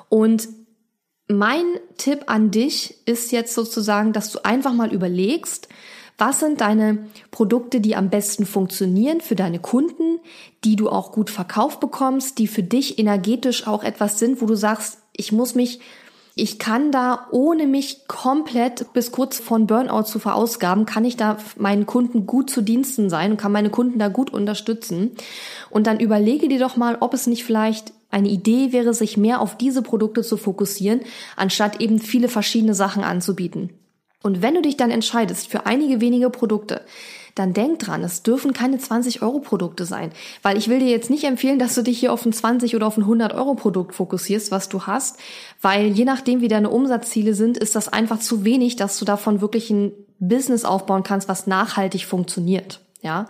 Und 0.08 0.48
mein 1.28 1.64
Tipp 1.96 2.24
an 2.26 2.50
dich 2.50 2.96
ist 3.06 3.32
jetzt 3.32 3.54
sozusagen, 3.54 4.12
dass 4.12 4.30
du 4.30 4.44
einfach 4.44 4.72
mal 4.72 4.92
überlegst, 4.92 5.68
was 6.16 6.40
sind 6.40 6.60
deine 6.60 7.06
Produkte, 7.30 7.80
die 7.80 7.96
am 7.96 8.08
besten 8.08 8.46
funktionieren 8.46 9.20
für 9.20 9.34
deine 9.34 9.58
Kunden, 9.58 10.20
die 10.62 10.76
du 10.76 10.88
auch 10.88 11.10
gut 11.10 11.30
verkauft 11.30 11.80
bekommst, 11.80 12.38
die 12.38 12.46
für 12.46 12.62
dich 12.62 12.98
energetisch 12.98 13.66
auch 13.66 13.82
etwas 13.82 14.18
sind, 14.18 14.40
wo 14.40 14.46
du 14.46 14.54
sagst, 14.54 14.98
ich 15.12 15.32
muss 15.32 15.56
mich, 15.56 15.80
ich 16.36 16.58
kann 16.58 16.92
da, 16.92 17.26
ohne 17.32 17.66
mich 17.66 18.06
komplett 18.06 18.92
bis 18.92 19.10
kurz 19.10 19.38
von 19.38 19.66
Burnout 19.66 20.04
zu 20.04 20.18
verausgaben, 20.20 20.86
kann 20.86 21.04
ich 21.04 21.16
da 21.16 21.38
meinen 21.56 21.86
Kunden 21.86 22.26
gut 22.26 22.48
zu 22.48 22.60
Diensten 22.60 23.10
sein 23.10 23.32
und 23.32 23.36
kann 23.36 23.52
meine 23.52 23.70
Kunden 23.70 23.98
da 23.98 24.08
gut 24.08 24.32
unterstützen. 24.32 25.12
Und 25.70 25.86
dann 25.86 25.98
überlege 25.98 26.48
dir 26.48 26.60
doch 26.60 26.76
mal, 26.76 26.96
ob 27.00 27.14
es 27.14 27.26
nicht 27.26 27.44
vielleicht 27.44 27.92
eine 28.14 28.28
Idee 28.28 28.72
wäre, 28.72 28.94
sich 28.94 29.16
mehr 29.16 29.40
auf 29.40 29.58
diese 29.58 29.82
Produkte 29.82 30.22
zu 30.22 30.36
fokussieren, 30.36 31.00
anstatt 31.36 31.80
eben 31.80 31.98
viele 31.98 32.28
verschiedene 32.28 32.74
Sachen 32.74 33.02
anzubieten. 33.02 33.70
Und 34.22 34.40
wenn 34.40 34.54
du 34.54 34.62
dich 34.62 34.76
dann 34.76 34.90
entscheidest 34.90 35.48
für 35.48 35.66
einige 35.66 36.00
wenige 36.00 36.30
Produkte, 36.30 36.80
dann 37.34 37.52
denk 37.52 37.80
dran, 37.80 38.04
es 38.04 38.22
dürfen 38.22 38.52
keine 38.52 38.78
20 38.78 39.22
Euro 39.22 39.40
Produkte 39.40 39.84
sein, 39.84 40.12
weil 40.42 40.56
ich 40.56 40.68
will 40.68 40.78
dir 40.78 40.88
jetzt 40.88 41.10
nicht 41.10 41.24
empfehlen, 41.24 41.58
dass 41.58 41.74
du 41.74 41.82
dich 41.82 41.98
hier 41.98 42.12
auf 42.12 42.24
ein 42.24 42.32
20 42.32 42.76
oder 42.76 42.86
auf 42.86 42.96
ein 42.96 43.02
100 43.02 43.34
Euro 43.34 43.54
Produkt 43.54 43.94
fokussierst, 43.94 44.52
was 44.52 44.68
du 44.68 44.84
hast, 44.84 45.18
weil 45.60 45.88
je 45.88 46.04
nachdem, 46.04 46.40
wie 46.40 46.48
deine 46.48 46.70
Umsatzziele 46.70 47.34
sind, 47.34 47.58
ist 47.58 47.74
das 47.74 47.88
einfach 47.88 48.20
zu 48.20 48.44
wenig, 48.44 48.76
dass 48.76 48.98
du 48.98 49.04
davon 49.04 49.40
wirklich 49.40 49.70
ein 49.70 49.90
Business 50.20 50.64
aufbauen 50.64 51.02
kannst, 51.02 51.28
was 51.28 51.48
nachhaltig 51.48 52.06
funktioniert. 52.06 52.83
Ja, 53.04 53.26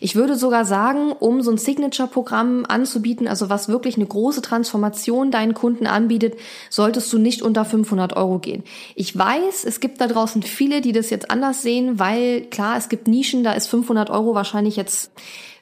ich 0.00 0.16
würde 0.16 0.36
sogar 0.36 0.66
sagen, 0.66 1.10
um 1.12 1.40
so 1.40 1.50
ein 1.50 1.56
Signature-Programm 1.56 2.66
anzubieten, 2.68 3.26
also 3.26 3.48
was 3.48 3.70
wirklich 3.70 3.96
eine 3.96 4.04
große 4.04 4.42
Transformation 4.42 5.30
deinen 5.30 5.54
Kunden 5.54 5.86
anbietet, 5.86 6.34
solltest 6.68 7.10
du 7.10 7.16
nicht 7.16 7.40
unter 7.40 7.64
500 7.64 8.18
Euro 8.18 8.38
gehen. 8.38 8.64
Ich 8.94 9.16
weiß, 9.16 9.64
es 9.64 9.80
gibt 9.80 10.02
da 10.02 10.08
draußen 10.08 10.42
viele, 10.42 10.82
die 10.82 10.92
das 10.92 11.08
jetzt 11.08 11.30
anders 11.30 11.62
sehen, 11.62 11.98
weil 11.98 12.42
klar, 12.42 12.76
es 12.76 12.90
gibt 12.90 13.08
Nischen, 13.08 13.44
da 13.44 13.54
ist 13.54 13.68
500 13.68 14.10
Euro 14.10 14.34
wahrscheinlich 14.34 14.76
jetzt 14.76 15.10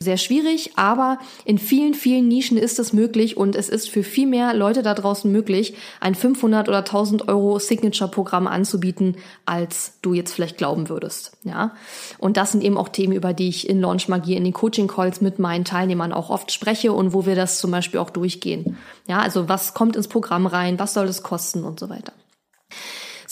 sehr 0.03 0.17
schwierig, 0.17 0.73
aber 0.77 1.19
in 1.45 1.59
vielen, 1.59 1.95
vielen 1.95 2.29
Nischen 2.29 2.59
ist 2.59 2.79
es 2.79 2.93
möglich 2.93 3.37
und 3.37 3.57
es 3.57 3.69
ist 3.69 3.89
für 3.89 4.03
viel 4.03 4.27
mehr 4.27 4.55
Leute 4.55 4.83
da 4.83 4.95
draußen 4.95 5.31
möglich, 5.31 5.75
ein 6.01 6.15
500 6.15 6.69
oder 6.69 6.79
1000 6.79 7.29
Euro 7.29 7.59
Signature-Programm 7.59 8.47
anzubieten, 8.47 9.17
als 9.47 9.95
du 10.03 10.13
jetzt 10.13 10.33
vielleicht 10.35 10.59
glauben 10.59 10.89
würdest. 10.89 11.33
Ja, 11.45 11.75
und 12.19 12.37
das 12.37 12.53
sind 12.53 12.63
eben 12.63 12.77
auch 12.77 12.89
Themen, 12.89 13.13
über 13.13 13.33
die 13.33 13.52
ich 13.53 13.69
in 13.69 13.81
Launch 13.81 14.09
Magie 14.09 14.35
in 14.35 14.45
den 14.45 14.53
Coaching 14.53 14.89
Calls 14.89 15.21
mit 15.21 15.39
meinen 15.39 15.65
Teilnehmern 15.65 16.13
auch 16.13 16.31
oft 16.31 16.51
spreche 16.51 16.93
und 16.93 17.13
wo 17.13 17.25
wir 17.27 17.37
das 17.37 17.59
zum 17.59 17.71
Beispiel 17.71 18.01
auch 18.01 18.11
durchgehen. 18.11 18.77
Ja, 19.07 19.21
also 19.21 19.49
was 19.49 19.75
kommt 19.75 19.95
ins 19.95 20.09
Programm 20.09 20.47
rein, 20.47 20.79
was 20.79 20.95
soll 20.95 21.07
es 21.07 21.23
kosten 21.23 21.65
und 21.65 21.79
so 21.79 21.89
weiter. 21.89 22.13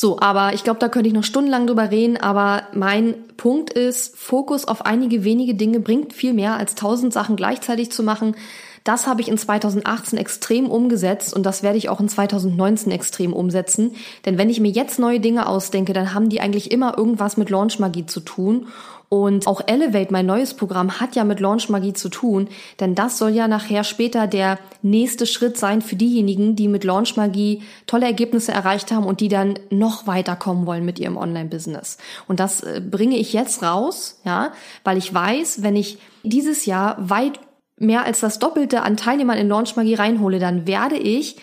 So, 0.01 0.19
aber 0.19 0.55
ich 0.55 0.65
glaube, 0.65 0.81
da 0.81 0.89
könnte 0.89 1.09
ich 1.09 1.15
noch 1.15 1.25
stundenlang 1.25 1.67
drüber 1.67 1.91
reden, 1.91 2.17
aber 2.17 2.63
mein 2.73 3.15
Punkt 3.37 3.71
ist, 3.71 4.17
Fokus 4.17 4.65
auf 4.65 4.87
einige 4.87 5.25
wenige 5.25 5.55
Dinge 5.55 5.79
bringt 5.79 6.15
viel 6.15 6.33
mehr 6.33 6.57
als 6.57 6.75
tausend 6.75 7.13
Sachen 7.13 7.37
gleichzeitig 7.37 7.93
zu 7.93 8.03
machen. 8.03 8.35
Das 8.85 9.07
habe 9.07 9.21
ich 9.21 9.29
in 9.29 9.37
2018 9.37 10.19
extrem 10.19 10.71
umgesetzt 10.71 11.35
und 11.35 11.45
das 11.45 11.63
werde 11.63 11.77
ich 11.77 11.91
auch 11.91 12.01
in 12.01 12.09
2019 12.09 12.91
extrem 12.91 13.35
umsetzen. 13.35 13.95
Denn 14.25 14.39
wenn 14.39 14.49
ich 14.49 14.59
mir 14.59 14.71
jetzt 14.71 14.99
neue 14.99 15.21
Dinge 15.21 15.47
ausdenke, 15.47 15.93
dann 15.93 16.15
haben 16.15 16.31
die 16.31 16.41
eigentlich 16.41 16.71
immer 16.71 16.97
irgendwas 16.97 17.37
mit 17.37 17.51
Launchmagie 17.51 18.07
zu 18.07 18.21
tun. 18.21 18.69
Und 19.13 19.49
auch 19.49 19.61
Elevate, 19.67 20.13
mein 20.13 20.25
neues 20.25 20.55
Programm, 20.55 21.01
hat 21.01 21.17
ja 21.17 21.25
mit 21.25 21.41
Launchmagie 21.41 21.95
zu 21.95 22.11
tun, 22.11 22.47
denn 22.79 22.95
das 22.95 23.19
soll 23.19 23.31
ja 23.31 23.49
nachher 23.49 23.83
später 23.83 24.29
der 24.29 24.61
nächste 24.83 25.27
Schritt 25.27 25.59
sein 25.59 25.83
für 25.83 25.97
diejenigen, 25.97 26.55
die 26.55 26.69
mit 26.69 26.85
Launchmagie 26.85 27.65
tolle 27.89 28.07
Ergebnisse 28.07 28.53
erreicht 28.53 28.93
haben 28.93 29.07
und 29.07 29.19
die 29.19 29.27
dann 29.27 29.59
noch 29.69 30.07
weiterkommen 30.07 30.65
wollen 30.65 30.85
mit 30.85 31.01
ihrem 31.01 31.17
Online-Business. 31.17 31.99
Und 32.29 32.39
das 32.39 32.63
äh, 32.63 32.81
bringe 32.81 33.17
ich 33.19 33.33
jetzt 33.33 33.65
raus, 33.65 34.21
ja, 34.25 34.53
weil 34.85 34.97
ich 34.97 35.13
weiß, 35.13 35.65
wenn 35.65 35.75
ich 35.75 35.99
dieses 36.23 36.65
Jahr 36.65 36.97
weit 37.01 37.41
mehr 37.79 38.05
als 38.05 38.21
das 38.21 38.39
Doppelte 38.39 38.83
an 38.83 38.97
Teilnehmern 38.97 39.39
in 39.39 39.49
Launchmagie 39.49 39.95
reinhole, 39.95 40.39
dann 40.39 40.69
werde 40.69 40.97
ich 40.97 41.37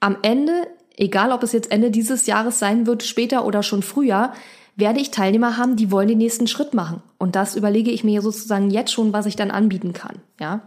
am 0.00 0.16
Ende, 0.22 0.66
egal 0.96 1.30
ob 1.30 1.44
es 1.44 1.52
jetzt 1.52 1.70
Ende 1.70 1.92
dieses 1.92 2.26
Jahres 2.26 2.58
sein 2.58 2.88
wird, 2.88 3.04
später 3.04 3.44
oder 3.44 3.62
schon 3.62 3.84
früher, 3.84 4.32
werde 4.76 5.00
ich 5.00 5.10
Teilnehmer 5.10 5.56
haben, 5.56 5.76
die 5.76 5.90
wollen 5.90 6.08
den 6.08 6.18
nächsten 6.18 6.46
Schritt 6.46 6.74
machen. 6.74 7.02
Und 7.18 7.36
das 7.36 7.56
überlege 7.56 7.90
ich 7.90 8.04
mir 8.04 8.22
sozusagen 8.22 8.70
jetzt 8.70 8.92
schon, 8.92 9.12
was 9.12 9.26
ich 9.26 9.36
dann 9.36 9.50
anbieten 9.50 9.92
kann. 9.92 10.16
Ja, 10.40 10.62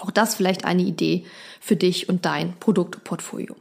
auch 0.00 0.10
das 0.10 0.34
vielleicht 0.34 0.64
eine 0.64 0.82
Idee 0.82 1.24
für 1.60 1.76
dich 1.76 2.08
und 2.08 2.24
dein 2.24 2.58
Produktportfolio. 2.58 3.56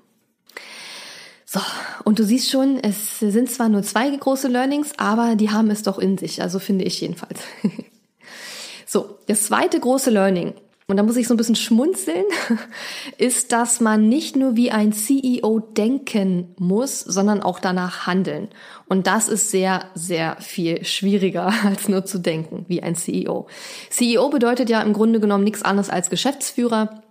So, 1.46 1.60
und 2.04 2.20
du 2.20 2.24
siehst 2.24 2.50
schon, 2.50 2.80
es 2.80 3.20
sind 3.20 3.50
zwar 3.50 3.70
nur 3.70 3.84
zwei 3.84 4.10
große 4.10 4.48
Learnings, 4.48 4.94
aber 4.98 5.36
die 5.36 5.52
haben 5.52 5.70
es 5.70 5.84
doch 5.84 6.00
in 6.00 6.18
sich, 6.18 6.42
also 6.42 6.60
finde 6.60 6.86
ich 6.86 7.00
jedenfalls. 7.00 7.40
so, 8.86 9.20
das 9.28 9.44
zweite 9.44 9.80
große 9.80 10.10
Learning 10.10 10.54
und 10.88 10.98
da 10.98 11.04
muss 11.04 11.18
ich 11.18 11.28
so 11.28 11.34
ein 11.34 11.38
bisschen 11.38 11.56
schmunzeln, 11.56 12.26
ist, 13.18 13.52
dass 13.52 13.80
man 13.80 14.08
nicht 14.08 14.36
nur 14.36 14.56
wie 14.56 14.72
ein 14.72 14.94
CEO 14.94 15.60
denken 15.60 16.54
muss, 16.60 17.00
sondern 17.00 17.42
auch 17.42 17.60
danach 17.60 18.06
handeln. 18.06 18.50
Und 18.88 19.08
das 19.08 19.28
ist 19.28 19.50
sehr, 19.50 19.86
sehr 19.96 20.38
viel 20.42 20.86
schwieriger, 20.86 21.52
als 21.66 21.90
nur 21.90 22.06
zu 22.06 22.20
denken 22.20 22.66
wie 22.68 22.84
ein 22.84 22.96
CEO. 22.96 23.48
CEO 23.90 24.30
bedeutet 24.30 24.70
ja 24.70 24.82
im 24.82 24.94
Grunde 24.94 25.20
genommen 25.20 25.44
nichts 25.44 25.64
anderes 25.64 25.90
als 25.90 26.12
Geschäftsführer. 26.12 27.02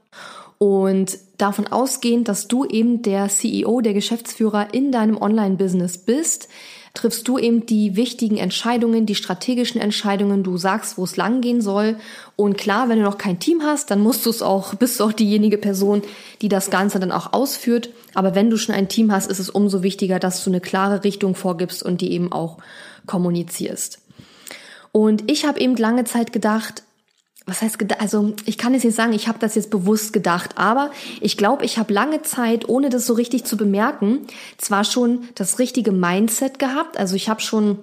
Und 0.59 1.19
davon 1.37 1.67
ausgehend, 1.67 2.29
dass 2.29 2.47
du 2.47 2.65
eben 2.65 3.03
der 3.03 3.29
CEO, 3.29 3.81
der 3.81 3.93
Geschäftsführer 3.93 4.73
in 4.73 4.93
deinem 4.93 5.21
Online-Business 5.21 5.99
bist, 5.99 6.49
triffst 6.95 7.27
du 7.27 7.39
eben 7.39 7.67
die 7.67 7.97
wichtigen 7.97 8.37
Entscheidungen, 8.37 9.05
die 9.05 9.17
strategischen 9.17 9.81
Entscheidungen, 9.81 10.45
du 10.45 10.57
sagst, 10.57 10.97
wo 10.97 11.03
es 11.03 11.17
langgehen 11.17 11.61
soll. 11.61 11.97
Und 12.37 12.57
klar, 12.57 12.89
wenn 12.89 12.99
du 12.99 13.05
noch 13.05 13.19
kein 13.19 13.41
Team 13.41 13.63
hast, 13.63 13.91
dann 13.91 14.01
musst 14.01 14.25
du 14.25 14.31
es 14.31 14.43
auch, 14.43 14.75
bist 14.77 15.01
du 15.01 15.05
auch 15.05 15.13
diejenige 15.13 15.59
Person, 15.59 16.03
die 16.41 16.49
das 16.49 16.71
Ganze 16.71 17.01
dann 17.01 17.11
auch 17.11 17.33
ausführt. 17.33 17.91
Aber 18.15 18.37
wenn 18.37 18.49
du 18.49 18.57
schon 18.57 18.77
ein 18.77 18.89
Team 18.89 19.11
hast, 19.11 19.29
ist 19.29 19.41
es 19.41 19.51
umso 19.51 19.83
wichtiger, 19.83 20.21
dass 20.21 20.43
du 20.45 20.51
eine 20.51 20.61
klare 20.61 21.03
Richtung 21.03 21.35
vorgibst 21.35 21.83
und 21.83 22.01
die 22.01 22.13
eben 22.13 22.31
auch 22.31 22.59
kommunizierst. 23.07 23.99
Und 24.93 25.29
ich 25.29 25.45
habe 25.45 25.59
eben 25.59 25.77
lange 25.77 26.05
Zeit 26.05 26.33
gedacht, 26.33 26.84
was 27.47 27.61
heißt, 27.61 27.79
also 28.01 28.35
ich 28.47 28.57
kann 28.57 28.73
jetzt 28.73 28.85
nicht 28.85 28.95
sagen, 28.95 29.13
ich 29.13 29.29
habe 29.29 29.39
das 29.39 29.55
jetzt 29.55 29.71
bewusst 29.71 30.13
gedacht, 30.13 30.57
aber 30.57 30.91
ich 31.21 31.37
glaube, 31.37 31.65
ich 31.65 31.79
habe 31.79 31.93
lange 31.93 32.23
Zeit, 32.23 32.69
ohne 32.69 32.89
das 32.89 33.07
so 33.07 33.13
richtig 33.13 33.45
zu 33.45 33.57
bemerken, 33.57 34.27
zwar 34.57 34.85
schon 34.85 35.29
das 35.35 35.59
richtige 35.59 35.93
Mindset 35.93 36.59
gehabt, 36.59 36.97
also 36.97 37.15
ich 37.17 37.29
habe 37.29 37.41
schon 37.41 37.79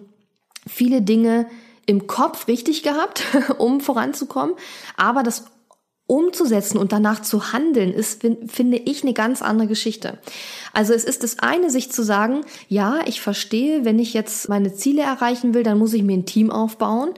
viele 0.68 1.02
Dinge 1.02 1.48
im 1.86 2.08
Kopf 2.08 2.48
richtig 2.48 2.82
gehabt, 2.82 3.24
um 3.60 3.82
voranzukommen, 3.82 4.56
aber 4.98 5.22
das 5.22 5.46
umzusetzen 6.08 6.78
und 6.78 6.92
danach 6.92 7.22
zu 7.22 7.54
handeln, 7.54 7.94
ist, 7.94 8.22
finde 8.48 8.78
ich, 8.78 9.04
eine 9.04 9.14
ganz 9.14 9.42
andere 9.42 9.68
Geschichte. 9.68 10.18
Also 10.74 10.92
es 10.94 11.06
ist 11.06 11.24
das 11.24 11.40
eine, 11.40 11.70
sich 11.70 11.90
zu 11.90 12.04
sagen, 12.04 12.42
ja, 12.68 13.00
ich 13.06 13.22
verstehe, 13.22 13.86
wenn 13.86 13.98
ich 13.98 14.14
jetzt 14.14 14.50
meine 14.50 14.74
Ziele 14.74 15.04
erreichen 15.04 15.54
will, 15.54 15.64
dann 15.64 15.78
muss 15.78 15.94
ich 15.94 16.04
mir 16.04 16.18
ein 16.18 16.26
Team 16.26 16.52
aufbauen 16.52 17.12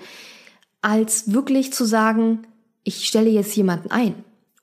als 0.84 1.34
wirklich 1.34 1.74
zu 1.74 1.86
sagen, 1.86 2.46
ich 2.84 3.08
stelle 3.08 3.30
jetzt 3.30 3.56
jemanden 3.56 3.90
ein. 3.90 4.16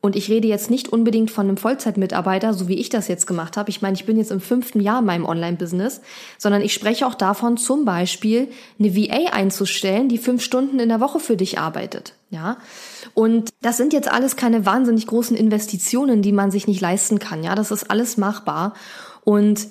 Und 0.03 0.17
ich 0.17 0.31
rede 0.31 0.49
jetzt 0.49 0.71
nicht 0.71 0.89
unbedingt 0.89 1.31
von 1.31 1.47
einem 1.47 1.59
Vollzeitmitarbeiter, 1.59 2.55
so 2.55 2.69
wie 2.69 2.79
ich 2.79 2.89
das 2.89 3.07
jetzt 3.07 3.27
gemacht 3.27 3.59
habe. 3.59 3.69
Ich 3.69 3.83
meine, 3.83 3.95
ich 3.95 4.07
bin 4.07 4.17
jetzt 4.17 4.31
im 4.31 4.41
fünften 4.41 4.81
Jahr 4.81 5.01
in 5.01 5.05
meinem 5.05 5.27
Online-Business, 5.27 6.01
sondern 6.39 6.63
ich 6.63 6.73
spreche 6.73 7.07
auch 7.07 7.15
davon, 7.15 7.59
zum 7.59 7.85
Beispiel 7.85 8.49
eine 8.79 8.97
VA 8.97 9.33
einzustellen, 9.33 10.09
die 10.09 10.17
fünf 10.17 10.43
Stunden 10.43 10.79
in 10.79 10.89
der 10.89 11.01
Woche 11.01 11.21
für 11.21 11.37
dich 11.37 11.59
arbeitet. 11.59 12.15
Ja. 12.31 12.57
Und 13.13 13.51
das 13.61 13.77
sind 13.77 13.93
jetzt 13.93 14.11
alles 14.11 14.37
keine 14.37 14.65
wahnsinnig 14.65 15.07
großen 15.07 15.37
Investitionen, 15.37 16.23
die 16.23 16.33
man 16.33 16.51
sich 16.51 16.67
nicht 16.67 16.81
leisten 16.81 17.19
kann. 17.19 17.45
Ja, 17.45 17.55
das 17.55 17.71
ist 17.71 17.91
alles 17.91 18.17
machbar. 18.17 18.73
Und 19.23 19.69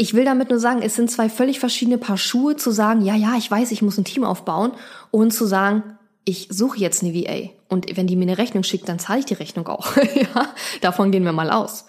ich 0.00 0.14
will 0.14 0.24
damit 0.24 0.48
nur 0.48 0.60
sagen, 0.60 0.80
es 0.80 0.94
sind 0.94 1.10
zwei 1.10 1.28
völlig 1.28 1.58
verschiedene 1.58 1.98
Paar 1.98 2.16
Schuhe 2.16 2.56
zu 2.56 2.70
sagen, 2.70 3.04
ja, 3.04 3.16
ja, 3.16 3.34
ich 3.36 3.50
weiß, 3.50 3.72
ich 3.72 3.82
muss 3.82 3.98
ein 3.98 4.04
Team 4.04 4.22
aufbauen 4.22 4.70
und 5.10 5.32
zu 5.32 5.44
sagen, 5.44 5.82
ich 6.24 6.46
suche 6.50 6.78
jetzt 6.78 7.02
eine 7.02 7.14
VA 7.14 7.50
und 7.68 7.96
wenn 7.96 8.06
die 8.06 8.14
mir 8.14 8.22
eine 8.22 8.38
Rechnung 8.38 8.62
schickt, 8.62 8.88
dann 8.88 9.00
zahle 9.00 9.18
ich 9.18 9.24
die 9.26 9.34
Rechnung 9.34 9.66
auch. 9.66 9.96
ja, 10.14 10.48
davon 10.82 11.10
gehen 11.10 11.24
wir 11.24 11.32
mal 11.32 11.50
aus. 11.50 11.86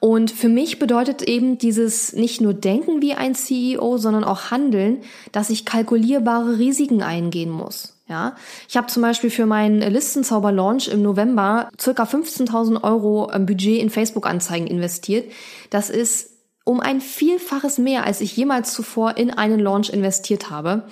Und 0.00 0.32
für 0.32 0.48
mich 0.48 0.80
bedeutet 0.80 1.22
eben 1.22 1.58
dieses 1.58 2.12
nicht 2.12 2.40
nur 2.40 2.54
Denken 2.54 3.02
wie 3.02 3.14
ein 3.14 3.36
CEO, 3.36 3.98
sondern 3.98 4.24
auch 4.24 4.50
Handeln, 4.50 4.98
dass 5.30 5.50
ich 5.50 5.64
kalkulierbare 5.64 6.58
Risiken 6.58 7.02
eingehen 7.02 7.50
muss. 7.50 7.94
Ja, 8.08 8.36
ich 8.68 8.76
habe 8.76 8.86
zum 8.86 9.02
Beispiel 9.02 9.30
für 9.30 9.44
meinen 9.46 9.80
Listenzauber 9.80 10.50
Launch 10.50 10.88
im 10.88 11.02
November 11.02 11.68
circa 11.78 12.04
15.000 12.04 12.82
Euro 12.82 13.30
Budget 13.40 13.80
in 13.80 13.90
Facebook-Anzeigen 13.90 14.66
investiert. 14.66 15.30
Das 15.70 15.90
ist 15.90 16.37
um 16.68 16.80
ein 16.80 17.00
Vielfaches 17.00 17.78
mehr, 17.78 18.04
als 18.04 18.20
ich 18.20 18.36
jemals 18.36 18.74
zuvor 18.74 19.16
in 19.16 19.30
einen 19.30 19.58
Launch 19.58 19.88
investiert 19.88 20.50
habe. 20.50 20.82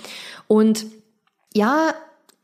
Und 0.49 0.87
ja, 1.53 1.93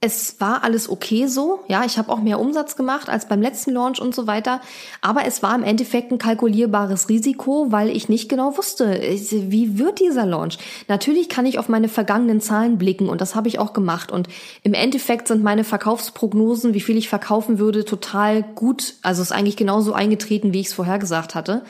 es 0.03 0.38
war 0.38 0.64
alles 0.64 0.90
okay 0.90 1.29
so. 1.29 1.61
Ja, 1.66 1.85
ich 1.87 1.97
habe 1.97 2.12
auch 2.12 2.21
mehr 2.21 2.38
Umsatz 2.38 2.77
gemacht 2.77 3.09
als 3.09 3.29
beim 3.29 3.40
letzten 3.40 3.71
Launch 3.71 4.03
und 4.03 4.14
so 4.14 4.27
weiter. 4.27 4.61
Aber 5.01 5.25
es 5.25 5.42
war 5.42 5.55
im 5.55 5.62
Endeffekt 5.62 6.12
ein 6.12 6.18
kalkulierbares 6.18 7.09
Risiko, 7.09 7.68
weil 7.71 7.88
ich 7.88 8.11
nicht 8.11 8.29
genau 8.29 8.59
wusste, 8.59 9.01
wie 9.01 9.79
wird 9.79 9.99
dieser 10.01 10.27
Launch. 10.27 10.59
Natürlich 10.88 11.31
kann 11.31 11.47
ich 11.47 11.59
auf 11.59 11.71
meine 11.71 11.88
vergangenen 11.88 12.42
Zahlen 12.42 12.77
blicken 12.77 13.09
und 13.09 13.23
das 13.23 13.35
habe 13.35 13.49
ich 13.49 13.59
auch 13.59 13.73
gemacht. 13.73 14.12
Und 14.12 14.29
im 14.62 14.75
Endeffekt 14.75 15.29
sind 15.29 15.42
meine 15.42 15.64
Verkaufsprognosen, 15.64 16.75
wie 16.75 16.81
viel 16.81 16.99
ich 16.99 17.09
verkaufen 17.09 17.59
würde, 17.59 17.87
total 17.87 18.42
gut. 18.42 18.97
Also 19.01 19.23
ist 19.23 19.33
eigentlich 19.33 19.57
genauso 19.57 19.95
eingetreten, 19.95 20.53
wie 20.53 20.61
ich 20.61 20.66
es 20.66 20.75
vorher 20.75 20.99
gesagt 20.99 21.35
hatte. 21.35 21.62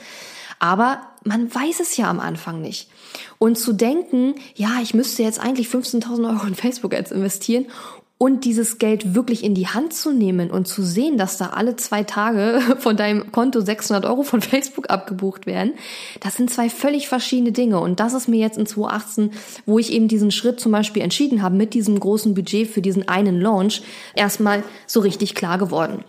Aber 0.59 1.01
man 1.23 1.53
weiß 1.53 1.79
es 1.79 1.97
ja 1.97 2.09
am 2.09 2.19
Anfang 2.19 2.61
nicht. 2.61 2.89
Und 3.37 3.57
zu 3.57 3.73
denken, 3.73 4.35
ja, 4.55 4.79
ich 4.81 4.93
müsste 4.93 5.23
jetzt 5.23 5.39
eigentlich 5.39 5.67
15.000 5.67 6.29
Euro 6.29 6.47
in 6.47 6.55
Facebook-Ads 6.55 7.11
investieren 7.11 7.67
und 8.23 8.45
dieses 8.45 8.77
Geld 8.77 9.15
wirklich 9.15 9.43
in 9.43 9.53
die 9.53 9.67
Hand 9.67 9.93
zu 9.93 10.13
nehmen 10.13 10.49
und 10.49 10.65
zu 10.65 10.81
sehen, 10.81 11.17
dass 11.17 11.37
da 11.37 11.47
alle 11.47 11.75
zwei 11.75 12.03
Tage 12.03 12.61
von 12.79 12.95
deinem 12.95 13.33
Konto 13.33 13.59
600 13.59 14.05
Euro 14.05 14.23
von 14.23 14.41
Facebook 14.41 14.89
abgebucht 14.89 15.45
werden, 15.45 15.73
das 16.21 16.35
sind 16.35 16.49
zwei 16.49 16.69
völlig 16.69 17.09
verschiedene 17.09 17.51
Dinge. 17.51 17.81
Und 17.81 17.99
das 17.99 18.13
ist 18.13 18.29
mir 18.29 18.39
jetzt 18.39 18.57
in 18.57 18.65
2018, 18.65 19.31
wo 19.65 19.77
ich 19.77 19.91
eben 19.91 20.07
diesen 20.07 20.31
Schritt 20.31 20.61
zum 20.61 20.71
Beispiel 20.71 21.03
entschieden 21.03 21.41
habe, 21.41 21.57
mit 21.57 21.73
diesem 21.73 21.99
großen 21.99 22.33
Budget 22.33 22.69
für 22.69 22.81
diesen 22.81 23.09
einen 23.09 23.41
Launch, 23.41 23.81
erstmal 24.15 24.63
so 24.87 25.01
richtig 25.01 25.35
klar 25.35 25.57
geworden. 25.57 26.05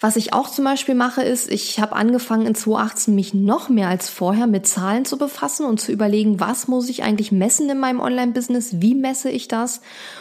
Was 0.00 0.14
ich 0.14 0.32
auch 0.32 0.48
zum 0.48 0.64
Beispiel 0.64 0.94
mache, 0.94 1.22
ist, 1.22 1.50
ich 1.50 1.80
habe 1.80 1.96
angefangen 1.96 2.46
in 2.46 2.54
2018 2.54 3.14
mich 3.14 3.34
noch 3.34 3.68
mehr 3.68 3.88
als 3.88 4.08
vorher 4.08 4.46
mit 4.46 4.66
Zahlen 4.66 5.04
zu 5.04 5.18
befassen 5.18 5.66
und 5.66 5.80
zu 5.80 5.90
überlegen, 5.90 6.38
was 6.38 6.68
muss 6.68 6.88
ich 6.88 7.02
eigentlich 7.02 7.32
messen 7.32 7.68
in 7.68 7.80
meinem 7.80 7.98
Online-Business, 7.98 8.80
wie 8.80 8.94
messe 8.94 9.28
ich 9.28 9.48
das 9.48 9.80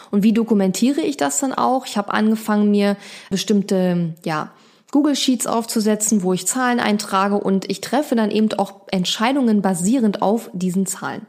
und 0.10 0.24
wie 0.24 0.34
dokumentiere 0.34 1.02
ich 1.02 1.16
das 1.16 1.40
dann 1.40 1.54
auch. 1.54 1.86
Ich 1.86 1.96
habe 1.96 2.12
angefangen, 2.12 2.72
mir 2.72 2.98
bestimmte, 3.30 4.16
ja, 4.26 4.52
Google 4.92 5.16
Sheets 5.16 5.46
aufzusetzen, 5.46 6.24
wo 6.24 6.34
ich 6.34 6.48
Zahlen 6.48 6.80
eintrage 6.80 7.38
und 7.38 7.70
ich 7.70 7.82
treffe 7.82 8.16
dann 8.16 8.32
eben 8.32 8.52
auch 8.54 8.82
Entscheidungen 8.90 9.62
basierend 9.62 10.24
auf 10.24 10.50
diesen 10.54 10.88
Zahlen. 10.88 11.28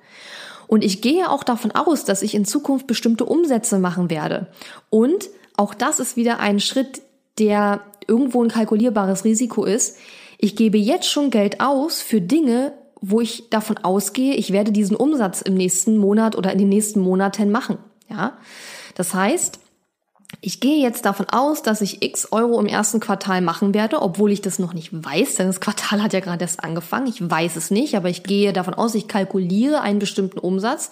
Und 0.69 0.85
ich 0.85 1.03
gehe 1.03 1.31
auch 1.31 1.45
davon 1.45 1.73
aus, 1.73 2.05
dass 2.05 2.23
ich 2.23 2.35
in 2.35 2.45
Zukunft 2.45 2.87
bestimmte 2.87 3.25
Umsätze 3.25 3.79
machen 3.79 4.11
werde. 4.11 4.47
Und 4.89 5.29
auch 5.57 5.75
das 5.75 5.99
ist 5.99 6.17
wieder 6.17 6.39
ein 6.39 6.61
Schritt, 6.61 7.03
der 7.39 7.81
irgendwo 8.09 8.43
ein 8.43 8.49
kalkulierbares 8.49 9.25
Risiko 9.25 9.65
ist. 9.65 9.99
Ich 10.39 10.57
gebe 10.57 10.79
jetzt 10.79 11.09
schon 11.09 11.31
Geld 11.31 11.61
aus 11.61 12.01
für 12.01 12.21
Dinge, 12.21 12.73
wo 13.01 13.21
ich 13.21 13.49
davon 13.51 13.79
ausgehe, 13.79 14.35
ich 14.35 14.53
werde 14.53 14.73
diesen 14.73 14.97
Umsatz 14.97 15.41
im 15.41 15.55
nächsten 15.55 15.97
Monat 15.97 16.37
oder 16.37 16.53
in 16.53 16.59
den 16.59 16.69
nächsten 16.69 17.01
Monaten 17.01 17.51
machen. 17.51 17.79
Ja, 18.09 18.39
das 18.95 19.15
heißt, 19.15 19.61
ich 20.41 20.61
gehe 20.61 20.83
jetzt 20.83 21.05
davon 21.05 21.27
aus, 21.31 21.63
dass 21.63 21.81
ich 21.81 22.03
x 22.03 22.33
Euro 22.33 22.61
im 22.61 22.67
ersten 22.67 23.01
Quartal 23.01 23.41
machen 23.41 23.73
werde, 23.73 24.03
obwohl 24.03 24.31
ich 24.31 24.43
das 24.43 24.59
noch 24.59 24.75
nicht 24.75 24.91
weiß, 24.93 25.37
denn 25.37 25.47
das 25.47 25.61
Quartal 25.61 26.03
hat 26.03 26.13
ja 26.13 26.21
gerade 26.21 26.43
erst 26.43 26.63
angefangen. 26.63 27.07
Ich 27.07 27.29
weiß 27.29 27.57
es 27.57 27.71
nicht, 27.71 27.97
aber 27.97 28.09
ich 28.09 28.25
gehe 28.25 28.53
davon 28.53 28.75
aus, 28.75 28.95
ich 28.95 29.09
kalkuliere 29.09 29.81
einen 29.81 29.99
bestimmten 29.99 30.39
Umsatz 30.39 30.91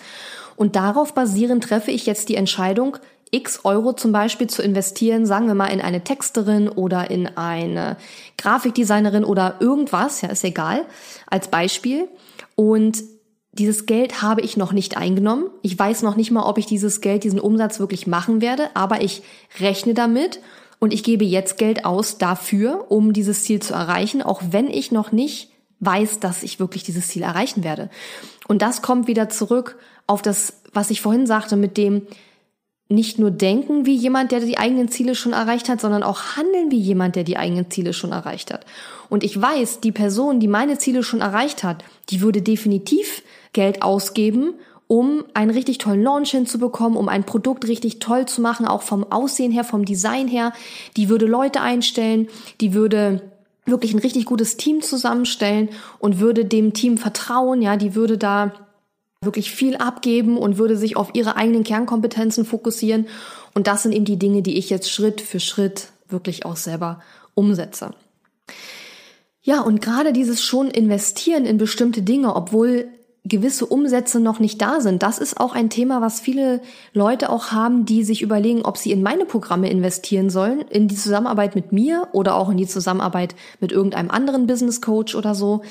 und 0.57 0.75
darauf 0.75 1.13
basierend 1.15 1.65
treffe 1.65 1.91
ich 1.91 2.07
jetzt 2.07 2.29
die 2.29 2.37
Entscheidung, 2.37 2.97
x 3.31 3.61
Euro 3.65 3.93
zum 3.93 4.13
Beispiel 4.13 4.47
zu 4.47 4.63
investieren, 4.63 5.27
sagen 5.27 5.47
wir 5.47 5.55
mal 5.55 5.67
in 5.67 5.81
eine 5.81 6.05
Texterin 6.05 6.69
oder 6.69 7.11
in 7.11 7.27
eine 7.27 7.97
Grafikdesignerin 8.39 9.25
oder 9.25 9.57
irgendwas, 9.61 10.21
ja, 10.21 10.29
ist 10.29 10.45
egal, 10.45 10.85
als 11.27 11.49
Beispiel. 11.49 12.09
Und 12.55 13.03
dieses 13.53 13.87
Geld 13.87 14.23
habe 14.23 14.43
ich 14.43 14.57
noch 14.57 14.73
nicht 14.73 14.97
eingenommen. 14.97 15.51
Ich 15.63 15.79
weiß 15.79 16.03
noch 16.03 16.17
nicht 16.17 16.31
mal, 16.31 16.45
ob 16.45 16.59
ich 16.59 16.67
dieses 16.67 17.01
Geld, 17.01 17.25
diesen 17.25 17.41
Umsatz 17.41 17.81
wirklich 17.81 18.07
machen 18.07 18.41
werde, 18.41 18.71
aber 18.75 19.03
ich 19.03 19.23
rechne 19.59 19.95
damit 19.95 20.41
und 20.79 20.93
ich 20.93 21.03
gebe 21.03 21.25
jetzt 21.25 21.59
Geld 21.59 21.85
aus 21.85 22.19
dafür, 22.19 22.87
um 22.91 23.13
dieses 23.13 23.45
Ziel 23.45 23.61
zu 23.61 23.75
erreichen, 23.75 24.23
auch 24.23 24.43
wenn 24.51 24.69
ich 24.69 24.93
noch 24.93 25.11
nicht 25.11 25.51
weiß, 25.81 26.21
dass 26.21 26.43
ich 26.43 26.61
wirklich 26.61 26.85
dieses 26.85 27.09
Ziel 27.09 27.23
erreichen 27.23 27.65
werde. 27.65 27.91
Und 28.47 28.63
das 28.63 28.83
kommt 28.83 29.09
wieder 29.09 29.29
zurück 29.29 29.79
auf 30.07 30.23
das, 30.23 30.61
was 30.73 30.91
ich 30.91 31.01
vorhin 31.01 31.27
sagte, 31.27 31.57
mit 31.57 31.77
dem, 31.77 32.03
nicht 32.89 33.19
nur 33.19 33.31
denken 33.31 33.85
wie 33.85 33.97
jemand, 33.97 34.31
der 34.31 34.41
die 34.41 34.59
eigenen 34.59 34.89
Ziele 34.89 35.15
schon 35.15 35.33
erreicht 35.33 35.69
hat, 35.69 35.81
sondern 35.81 36.03
auch 36.03 36.37
handeln 36.37 36.71
wie 36.71 36.79
jemand, 36.79 37.17
der 37.17 37.25
die 37.25 37.37
eigenen 37.37 37.71
Ziele 37.71 37.93
schon 37.93 38.13
erreicht 38.13 38.53
hat. 38.53 38.65
Und 39.09 39.25
ich 39.25 39.41
weiß, 39.41 39.81
die 39.81 39.93
Person, 39.93 40.39
die 40.39 40.49
meine 40.49 40.79
Ziele 40.79 41.03
schon 41.03 41.21
erreicht 41.21 41.65
hat, 41.65 41.85
die 42.11 42.21
würde 42.21 42.43
definitiv 42.43 43.23
Geld 43.53 43.83
ausgeben, 43.83 44.55
um 44.89 45.25
einen 45.35 45.51
richtig 45.51 45.79
tollen 45.79 46.03
Launch 46.03 46.31
hinzubekommen, 46.31 46.97
um 46.97 47.09
ein 47.09 47.25
Produkt 47.25 47.67
richtig 47.67 47.99
toll 47.99 48.27
zu 48.27 48.41
machen, 48.41 48.67
auch 48.67 48.83
vom 48.83 49.11
Aussehen 49.11 49.51
her, 49.51 49.65
vom 49.65 49.85
Design 49.85 50.29
her. 50.29 50.53
Die 50.97 51.09
würde 51.09 51.27
Leute 51.27 51.61
einstellen, 51.61 52.29
die 52.61 52.73
würde 52.73 53.23
wirklich 53.65 53.95
ein 53.95 53.99
richtig 53.99 54.27
gutes 54.27 54.57
Team 54.57 54.81
zusammenstellen 54.81 55.71
und 55.99 56.21
würde 56.21 56.45
dem 56.45 56.73
Team 56.73 56.99
vertrauen, 56.99 57.63
ja, 57.63 57.77
die 57.77 57.97
würde 57.97 58.17
da 58.17 58.53
wirklich 59.23 59.51
viel 59.51 59.77
abgeben 59.77 60.37
und 60.37 60.59
würde 60.59 60.77
sich 60.77 60.97
auf 60.97 61.11
ihre 61.15 61.37
eigenen 61.37 61.65
Kernkompetenzen 61.65 62.45
fokussieren. 62.45 63.07
Und 63.55 63.67
das 63.67 63.83
sind 63.83 63.93
eben 63.93 64.05
die 64.05 64.19
Dinge, 64.19 64.43
die 64.43 64.59
ich 64.59 64.71
jetzt 64.71 64.91
Schritt 64.91 65.21
für 65.21 65.41
Schritt 65.41 65.89
wirklich 66.09 66.45
auch 66.45 66.57
selber 66.57 67.01
umsetze. 67.35 67.91
Ja, 69.43 69.61
und 69.61 69.81
gerade 69.81 70.13
dieses 70.13 70.43
schon 70.43 70.71
investieren 70.71 71.47
in 71.47 71.57
bestimmte 71.57 72.03
Dinge, 72.03 72.35
obwohl 72.35 72.89
gewisse 73.29 73.67
Umsätze 73.67 74.21
noch 74.21 74.39
nicht 74.39 74.61
da 74.63 74.81
sind. 74.81 75.03
Das 75.03 75.19
ist 75.19 75.41
auch 75.41 75.55
ein 75.55 75.71
Thema, 75.71 76.01
was 76.01 76.21
viele 76.21 76.61
Leute 76.93 77.31
auch 77.31 77.53
haben, 77.53 77.85
die 77.85 78.05
sich 78.05 78.23
überlegen, 78.23 78.63
ob 78.63 78.77
sie 78.77 78.93
in 78.93 79.03
meine 79.03 79.25
Programme 79.25 79.69
investieren 79.71 80.31
sollen, 80.31 80.61
in 80.63 80.89
die 80.89 80.95
Zusammenarbeit 80.95 81.55
mit 81.55 81.73
mir 81.73 82.09
oder 82.13 82.37
auch 82.37 82.51
in 82.51 82.57
die 82.57 82.67
Zusammenarbeit 82.67 83.35
mit 83.61 83.73
irgendeinem 83.73 84.11
anderen 84.11 84.47
Business 84.47 84.81
Coach 84.81 85.15
oder 85.15 85.35
so, 85.35 85.63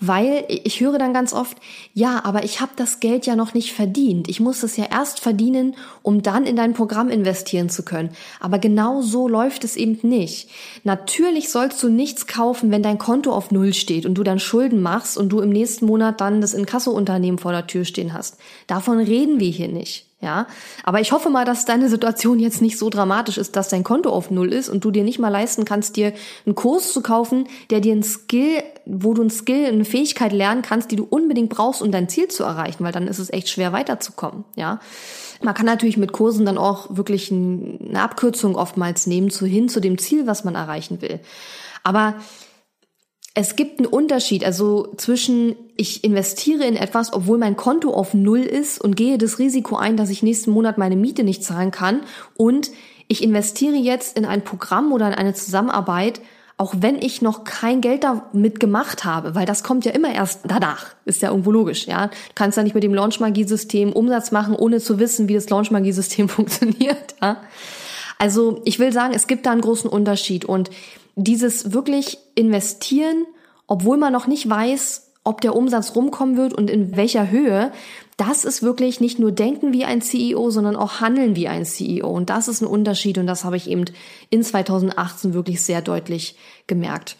weil 0.00 0.44
ich 0.48 0.80
höre 0.80 0.98
dann 0.98 1.12
ganz 1.12 1.32
oft, 1.32 1.56
ja, 1.94 2.24
aber 2.24 2.44
ich 2.44 2.60
habe 2.60 2.72
das 2.76 3.00
Geld 3.00 3.26
ja 3.26 3.36
noch 3.36 3.54
nicht 3.54 3.72
verdient. 3.72 4.28
Ich 4.28 4.40
muss 4.40 4.62
es 4.62 4.76
ja 4.76 4.86
erst 4.90 5.20
verdienen, 5.20 5.76
um 6.02 6.22
dann 6.22 6.44
in 6.44 6.56
dein 6.56 6.74
Programm 6.74 7.08
investieren 7.08 7.68
zu 7.68 7.84
können. 7.84 8.10
Aber 8.40 8.58
genau 8.58 9.02
so 9.02 9.28
läuft 9.28 9.64
es 9.64 9.76
eben 9.76 9.98
nicht. 10.02 10.48
Natürlich 10.84 11.50
sollst 11.50 11.82
du 11.82 11.88
nichts 11.88 12.26
kaufen, 12.26 12.70
wenn 12.70 12.82
dein 12.82 12.98
Konto 12.98 13.32
auf 13.32 13.50
Null 13.50 13.74
steht 13.74 14.06
und 14.06 14.14
du 14.14 14.22
dann 14.22 14.38
Schulden 14.38 14.82
machst 14.82 15.18
und 15.18 15.28
du 15.28 15.40
im 15.40 15.50
nächsten 15.50 15.86
Monat 15.86 16.20
dann 16.20 16.40
das 16.40 16.54
Inkasso 16.54 17.01
Unternehmen 17.02 17.38
vor 17.38 17.52
der 17.52 17.66
Tür 17.66 17.84
stehen 17.84 18.12
hast. 18.14 18.38
Davon 18.66 18.98
reden 18.98 19.40
wir 19.40 19.50
hier 19.50 19.68
nicht. 19.68 20.06
Ja, 20.22 20.46
aber 20.84 21.00
ich 21.00 21.10
hoffe 21.10 21.30
mal, 21.30 21.44
dass 21.44 21.64
deine 21.64 21.88
Situation 21.88 22.38
jetzt 22.38 22.62
nicht 22.62 22.78
so 22.78 22.90
dramatisch 22.90 23.38
ist, 23.38 23.56
dass 23.56 23.68
dein 23.68 23.82
Konto 23.82 24.08
auf 24.08 24.30
Null 24.30 24.52
ist 24.52 24.68
und 24.68 24.84
du 24.84 24.92
dir 24.92 25.02
nicht 25.02 25.18
mal 25.18 25.30
leisten 25.30 25.64
kannst, 25.64 25.96
dir 25.96 26.12
einen 26.46 26.54
Kurs 26.54 26.92
zu 26.92 27.02
kaufen, 27.02 27.48
der 27.70 27.80
dir 27.80 27.92
ein 27.92 28.04
Skill, 28.04 28.62
wo 28.86 29.14
du 29.14 29.22
ein 29.22 29.30
Skill, 29.30 29.66
eine 29.66 29.84
Fähigkeit 29.84 30.32
lernen 30.32 30.62
kannst, 30.62 30.92
die 30.92 30.96
du 30.96 31.04
unbedingt 31.10 31.48
brauchst, 31.48 31.82
um 31.82 31.90
dein 31.90 32.08
Ziel 32.08 32.28
zu 32.28 32.44
erreichen, 32.44 32.84
weil 32.84 32.92
dann 32.92 33.08
ist 33.08 33.18
es 33.18 33.30
echt 33.30 33.48
schwer 33.48 33.72
weiterzukommen. 33.72 34.44
Ja, 34.54 34.78
man 35.42 35.54
kann 35.54 35.66
natürlich 35.66 35.96
mit 35.96 36.12
Kursen 36.12 36.46
dann 36.46 36.56
auch 36.56 36.96
wirklich 36.96 37.32
eine 37.32 38.00
Abkürzung 38.00 38.54
oftmals 38.54 39.08
nehmen 39.08 39.28
zu 39.28 39.44
hin 39.44 39.68
zu 39.68 39.80
dem 39.80 39.98
Ziel, 39.98 40.28
was 40.28 40.44
man 40.44 40.54
erreichen 40.54 41.02
will. 41.02 41.18
Aber 41.82 42.14
es 43.34 43.56
gibt 43.56 43.78
einen 43.78 43.86
Unterschied, 43.86 44.44
also 44.44 44.92
zwischen 44.98 45.56
ich 45.76 46.04
investiere 46.04 46.64
in 46.64 46.76
etwas, 46.76 47.12
obwohl 47.12 47.38
mein 47.38 47.56
Konto 47.56 47.92
auf 47.92 48.12
Null 48.12 48.40
ist 48.40 48.80
und 48.80 48.94
gehe 48.94 49.16
das 49.16 49.38
Risiko 49.38 49.76
ein, 49.76 49.96
dass 49.96 50.10
ich 50.10 50.22
nächsten 50.22 50.50
Monat 50.50 50.76
meine 50.76 50.96
Miete 50.96 51.24
nicht 51.24 51.42
zahlen 51.42 51.70
kann 51.70 52.00
und 52.36 52.70
ich 53.08 53.22
investiere 53.22 53.74
jetzt 53.74 54.16
in 54.16 54.26
ein 54.26 54.42
Programm 54.42 54.92
oder 54.92 55.08
in 55.08 55.14
eine 55.14 55.34
Zusammenarbeit, 55.34 56.20
auch 56.58 56.74
wenn 56.78 56.96
ich 57.00 57.22
noch 57.22 57.44
kein 57.44 57.80
Geld 57.80 58.04
damit 58.04 58.60
gemacht 58.60 59.04
habe, 59.04 59.34
weil 59.34 59.46
das 59.46 59.62
kommt 59.62 59.84
ja 59.86 59.92
immer 59.92 60.12
erst 60.12 60.40
danach, 60.46 60.94
ist 61.06 61.22
ja 61.22 61.30
irgendwo 61.30 61.50
logisch, 61.50 61.86
ja. 61.86 62.08
Du 62.08 62.12
kannst 62.34 62.56
ja 62.58 62.62
nicht 62.62 62.74
mit 62.74 62.84
dem 62.84 62.94
Launchmagie-System 62.94 63.92
Umsatz 63.92 64.30
machen, 64.30 64.54
ohne 64.54 64.78
zu 64.78 64.98
wissen, 64.98 65.28
wie 65.28 65.34
das 65.34 65.48
Launchmagie-System 65.48 66.28
funktioniert, 66.28 67.14
ja. 67.22 67.38
Also 68.18 68.60
ich 68.64 68.78
will 68.78 68.92
sagen, 68.92 69.14
es 69.14 69.26
gibt 69.26 69.46
da 69.46 69.50
einen 69.50 69.62
großen 69.62 69.90
Unterschied 69.90 70.44
und 70.44 70.70
dieses 71.16 71.72
wirklich 71.72 72.18
investieren, 72.34 73.26
obwohl 73.66 73.96
man 73.96 74.12
noch 74.12 74.26
nicht 74.26 74.48
weiß, 74.48 75.12
ob 75.24 75.40
der 75.40 75.54
Umsatz 75.54 75.94
rumkommen 75.94 76.36
wird 76.36 76.52
und 76.52 76.68
in 76.68 76.96
welcher 76.96 77.30
Höhe, 77.30 77.72
das 78.16 78.44
ist 78.44 78.62
wirklich 78.62 79.00
nicht 79.00 79.18
nur 79.18 79.30
denken 79.30 79.72
wie 79.72 79.84
ein 79.84 80.02
CEO, 80.02 80.50
sondern 80.50 80.76
auch 80.76 81.00
handeln 81.00 81.36
wie 81.36 81.48
ein 81.48 81.64
CEO. 81.64 82.08
Und 82.08 82.28
das 82.28 82.48
ist 82.48 82.60
ein 82.60 82.66
Unterschied 82.66 83.18
und 83.18 83.26
das 83.26 83.44
habe 83.44 83.56
ich 83.56 83.70
eben 83.70 83.84
in 84.30 84.42
2018 84.42 85.32
wirklich 85.32 85.62
sehr 85.62 85.80
deutlich 85.80 86.36
gemerkt. 86.66 87.16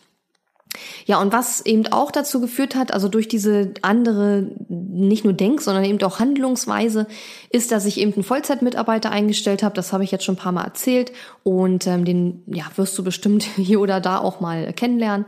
Ja, 1.05 1.21
und 1.21 1.33
was 1.33 1.65
eben 1.67 1.87
auch 1.89 2.11
dazu 2.11 2.41
geführt 2.41 2.75
hat, 2.75 2.93
also 2.93 3.09
durch 3.09 3.29
diese 3.29 3.73
andere, 3.83 4.47
nicht 4.69 5.25
nur 5.25 5.33
Denk, 5.33 5.61
sondern 5.61 5.85
eben 5.85 6.03
auch 6.03 6.19
Handlungsweise, 6.19 7.07
ist, 7.51 7.73
dass 7.73 7.85
ich 7.85 7.99
eben 7.99 8.15
einen 8.15 8.23
Vollzeitmitarbeiter 8.23 9.11
eingestellt 9.11 9.63
habe. 9.63 9.75
Das 9.75 9.93
habe 9.93 10.05
ich 10.05 10.11
jetzt 10.11 10.25
schon 10.25 10.37
ein 10.37 10.39
paar 10.39 10.53
Mal 10.53 10.65
erzählt 10.65 11.13
und 11.43 11.87
ähm, 11.87 12.05
den 12.05 12.43
ja, 12.47 12.65
wirst 12.77 12.97
du 12.99 13.05
bestimmt 13.05 13.43
hier 13.57 13.81
oder 13.81 14.01
da 14.01 14.19
auch 14.19 14.41
mal 14.41 14.73
kennenlernen. 14.73 15.27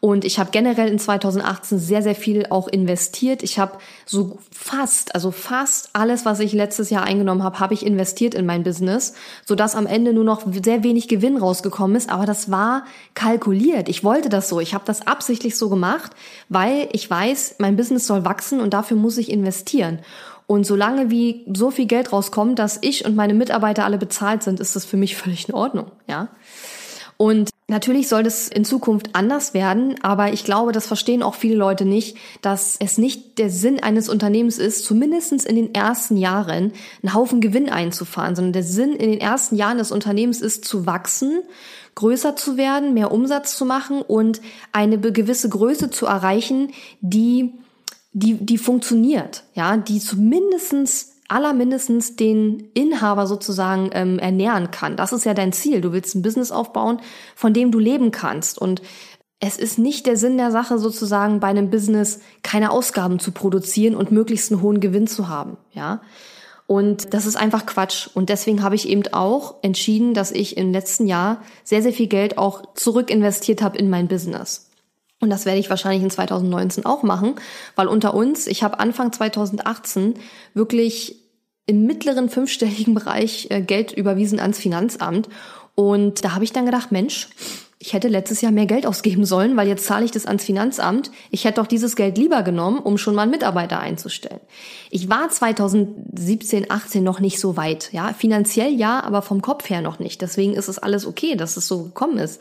Und 0.00 0.24
ich 0.24 0.38
habe 0.38 0.50
generell 0.50 0.88
in 0.88 0.98
2018 0.98 1.78
sehr, 1.78 2.02
sehr 2.02 2.14
viel 2.14 2.46
auch 2.50 2.68
investiert. 2.68 3.42
Ich 3.42 3.58
habe 3.58 3.78
so 4.04 4.38
fast, 4.50 5.14
also 5.14 5.30
fast 5.30 5.90
alles, 5.94 6.24
was 6.24 6.40
ich 6.40 6.52
letztes 6.52 6.90
Jahr 6.90 7.04
eingenommen 7.04 7.42
habe, 7.42 7.60
habe 7.60 7.74
ich 7.74 7.84
investiert 7.84 8.34
in 8.34 8.46
mein 8.46 8.62
Business, 8.62 9.14
sodass 9.44 9.74
am 9.74 9.86
Ende 9.86 10.12
nur 10.12 10.24
noch 10.24 10.46
sehr 10.62 10.82
wenig 10.82 11.08
Gewinn 11.08 11.36
rausgekommen 11.36 11.96
ist. 11.96 12.10
Aber 12.10 12.26
das 12.26 12.50
war 12.50 12.84
kalkuliert. 13.14 13.88
Ich 13.88 14.04
wollte 14.04 14.28
das 14.28 14.48
so. 14.48 14.60
Ich 14.60 14.74
habe 14.74 14.84
das 14.86 15.06
absichtlich 15.06 15.56
so 15.56 15.68
gemacht, 15.68 16.12
weil 16.48 16.88
ich 16.92 17.10
weiß, 17.10 17.56
mein 17.58 17.76
Business 17.76 18.06
soll 18.06 18.24
wachsen 18.24 18.60
und 18.60 18.74
dafür 18.74 18.96
muss 18.96 19.18
ich 19.18 19.30
investieren. 19.30 20.00
Und 20.46 20.64
solange 20.64 21.10
wie 21.10 21.44
so 21.52 21.70
viel 21.70 21.86
Geld 21.86 22.12
rauskommt, 22.12 22.58
dass 22.58 22.78
ich 22.80 23.04
und 23.04 23.16
meine 23.16 23.34
Mitarbeiter 23.34 23.84
alle 23.84 23.98
bezahlt 23.98 24.42
sind, 24.42 24.60
ist 24.60 24.76
das 24.76 24.84
für 24.84 24.96
mich 24.96 25.16
völlig 25.16 25.48
in 25.48 25.54
Ordnung, 25.54 25.90
ja. 26.06 26.28
Und 27.16 27.50
Natürlich 27.68 28.06
soll 28.06 28.24
es 28.26 28.46
in 28.46 28.64
Zukunft 28.64 29.10
anders 29.14 29.52
werden, 29.52 29.96
aber 30.00 30.32
ich 30.32 30.44
glaube, 30.44 30.70
das 30.70 30.86
verstehen 30.86 31.24
auch 31.24 31.34
viele 31.34 31.56
Leute 31.56 31.84
nicht, 31.84 32.16
dass 32.40 32.76
es 32.78 32.96
nicht 32.96 33.38
der 33.38 33.50
Sinn 33.50 33.82
eines 33.82 34.08
Unternehmens 34.08 34.58
ist, 34.58 34.84
zumindestens 34.84 35.44
in 35.44 35.56
den 35.56 35.74
ersten 35.74 36.16
Jahren 36.16 36.72
einen 37.02 37.12
Haufen 37.12 37.40
Gewinn 37.40 37.68
einzufahren, 37.68 38.36
sondern 38.36 38.52
der 38.52 38.62
Sinn 38.62 38.92
in 38.92 39.10
den 39.10 39.20
ersten 39.20 39.56
Jahren 39.56 39.78
des 39.78 39.90
Unternehmens 39.90 40.40
ist 40.40 40.64
zu 40.64 40.86
wachsen, 40.86 41.40
größer 41.96 42.36
zu 42.36 42.56
werden, 42.56 42.94
mehr 42.94 43.10
Umsatz 43.10 43.56
zu 43.56 43.64
machen 43.64 44.00
und 44.00 44.40
eine 44.70 45.00
gewisse 45.00 45.48
Größe 45.48 45.90
zu 45.90 46.06
erreichen, 46.06 46.70
die 47.00 47.52
die, 48.12 48.34
die 48.34 48.56
funktioniert, 48.56 49.42
ja, 49.54 49.76
die 49.76 50.00
zumindestens 50.00 51.15
allermindestens 51.28 52.16
den 52.16 52.70
Inhaber 52.74 53.26
sozusagen 53.26 53.90
ähm, 53.92 54.18
ernähren 54.18 54.70
kann. 54.70 54.96
Das 54.96 55.12
ist 55.12 55.24
ja 55.24 55.34
dein 55.34 55.52
Ziel. 55.52 55.80
Du 55.80 55.92
willst 55.92 56.14
ein 56.14 56.22
Business 56.22 56.52
aufbauen, 56.52 57.00
von 57.34 57.52
dem 57.52 57.70
du 57.70 57.78
leben 57.78 58.10
kannst. 58.10 58.58
Und 58.58 58.82
es 59.40 59.58
ist 59.58 59.78
nicht 59.78 60.06
der 60.06 60.16
Sinn 60.16 60.38
der 60.38 60.50
Sache, 60.50 60.78
sozusagen 60.78 61.40
bei 61.40 61.48
einem 61.48 61.70
Business 61.70 62.20
keine 62.42 62.70
Ausgaben 62.70 63.18
zu 63.18 63.32
produzieren 63.32 63.94
und 63.94 64.12
möglichst 64.12 64.50
einen 64.50 64.62
hohen 64.62 64.80
Gewinn 64.80 65.06
zu 65.06 65.28
haben. 65.28 65.56
Ja. 65.72 66.00
Und 66.66 67.14
das 67.14 67.26
ist 67.26 67.36
einfach 67.36 67.66
Quatsch. 67.66 68.08
Und 68.12 68.28
deswegen 68.28 68.62
habe 68.62 68.74
ich 68.74 68.88
eben 68.88 69.02
auch 69.12 69.56
entschieden, 69.62 70.14
dass 70.14 70.32
ich 70.32 70.56
im 70.56 70.72
letzten 70.72 71.06
Jahr 71.06 71.42
sehr, 71.64 71.82
sehr 71.82 71.92
viel 71.92 72.08
Geld 72.08 72.38
auch 72.38 72.74
zurück 72.74 73.10
investiert 73.10 73.62
habe 73.62 73.78
in 73.78 73.90
mein 73.90 74.08
Business. 74.08 74.65
Und 75.20 75.30
das 75.30 75.46
werde 75.46 75.58
ich 75.58 75.70
wahrscheinlich 75.70 76.02
in 76.02 76.10
2019 76.10 76.84
auch 76.84 77.02
machen, 77.02 77.36
weil 77.74 77.88
unter 77.88 78.14
uns, 78.14 78.46
ich 78.46 78.62
habe 78.62 78.78
Anfang 78.80 79.12
2018 79.12 80.14
wirklich 80.52 81.16
im 81.66 81.84
mittleren 81.84 82.28
fünfstelligen 82.28 82.94
Bereich 82.94 83.48
äh, 83.50 83.60
Geld 83.60 83.92
überwiesen 83.92 84.38
ans 84.40 84.58
Finanzamt. 84.58 85.28
Und 85.74 86.24
da 86.24 86.34
habe 86.34 86.44
ich 86.44 86.52
dann 86.52 86.66
gedacht, 86.66 86.92
Mensch, 86.92 87.28
ich 87.78 87.92
hätte 87.92 88.08
letztes 88.08 88.40
Jahr 88.40 88.52
mehr 88.52 88.66
Geld 88.66 88.86
ausgeben 88.86 89.26
sollen, 89.26 89.56
weil 89.56 89.68
jetzt 89.68 89.84
zahle 89.84 90.04
ich 90.04 90.10
das 90.10 90.24
ans 90.24 90.44
Finanzamt. 90.44 91.10
Ich 91.30 91.44
hätte 91.44 91.60
doch 91.60 91.66
dieses 91.66 91.94
Geld 91.94 92.16
lieber 92.16 92.42
genommen, 92.42 92.78
um 92.78 92.96
schon 92.96 93.14
mal 93.14 93.22
einen 93.22 93.30
Mitarbeiter 93.32 93.80
einzustellen. 93.80 94.40
Ich 94.90 95.10
war 95.10 95.28
2017, 95.28 96.70
18 96.70 97.04
noch 97.04 97.20
nicht 97.20 97.38
so 97.38 97.56
weit. 97.56 97.92
Ja, 97.92 98.14
finanziell 98.14 98.72
ja, 98.72 99.02
aber 99.02 99.20
vom 99.20 99.42
Kopf 99.42 99.68
her 99.68 99.82
noch 99.82 99.98
nicht. 99.98 100.22
Deswegen 100.22 100.54
ist 100.54 100.68
es 100.68 100.78
alles 100.78 101.06
okay, 101.06 101.36
dass 101.36 101.58
es 101.58 101.68
so 101.68 101.84
gekommen 101.84 102.16
ist. 102.18 102.40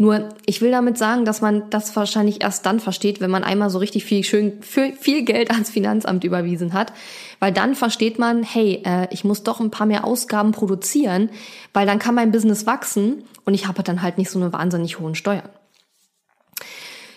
Nur, 0.00 0.28
ich 0.46 0.60
will 0.62 0.70
damit 0.70 0.96
sagen, 0.96 1.24
dass 1.24 1.40
man 1.40 1.70
das 1.70 1.94
wahrscheinlich 1.96 2.40
erst 2.40 2.64
dann 2.64 2.78
versteht, 2.78 3.20
wenn 3.20 3.32
man 3.32 3.42
einmal 3.42 3.68
so 3.68 3.78
richtig 3.78 4.04
viel 4.04 4.22
schön, 4.22 4.62
viel 4.62 5.22
Geld 5.22 5.50
ans 5.50 5.70
Finanzamt 5.70 6.22
überwiesen 6.22 6.72
hat. 6.72 6.92
Weil 7.40 7.52
dann 7.52 7.74
versteht 7.74 8.16
man, 8.16 8.44
hey, 8.44 8.80
äh, 8.86 9.08
ich 9.10 9.24
muss 9.24 9.42
doch 9.42 9.58
ein 9.58 9.72
paar 9.72 9.88
mehr 9.88 10.04
Ausgaben 10.04 10.52
produzieren, 10.52 11.30
weil 11.72 11.84
dann 11.84 11.98
kann 11.98 12.14
mein 12.14 12.30
Business 12.30 12.64
wachsen 12.64 13.24
und 13.44 13.54
ich 13.54 13.66
habe 13.66 13.82
dann 13.82 14.00
halt 14.00 14.18
nicht 14.18 14.30
so 14.30 14.38
eine 14.38 14.52
wahnsinnig 14.52 15.00
hohen 15.00 15.16
Steuern. 15.16 15.48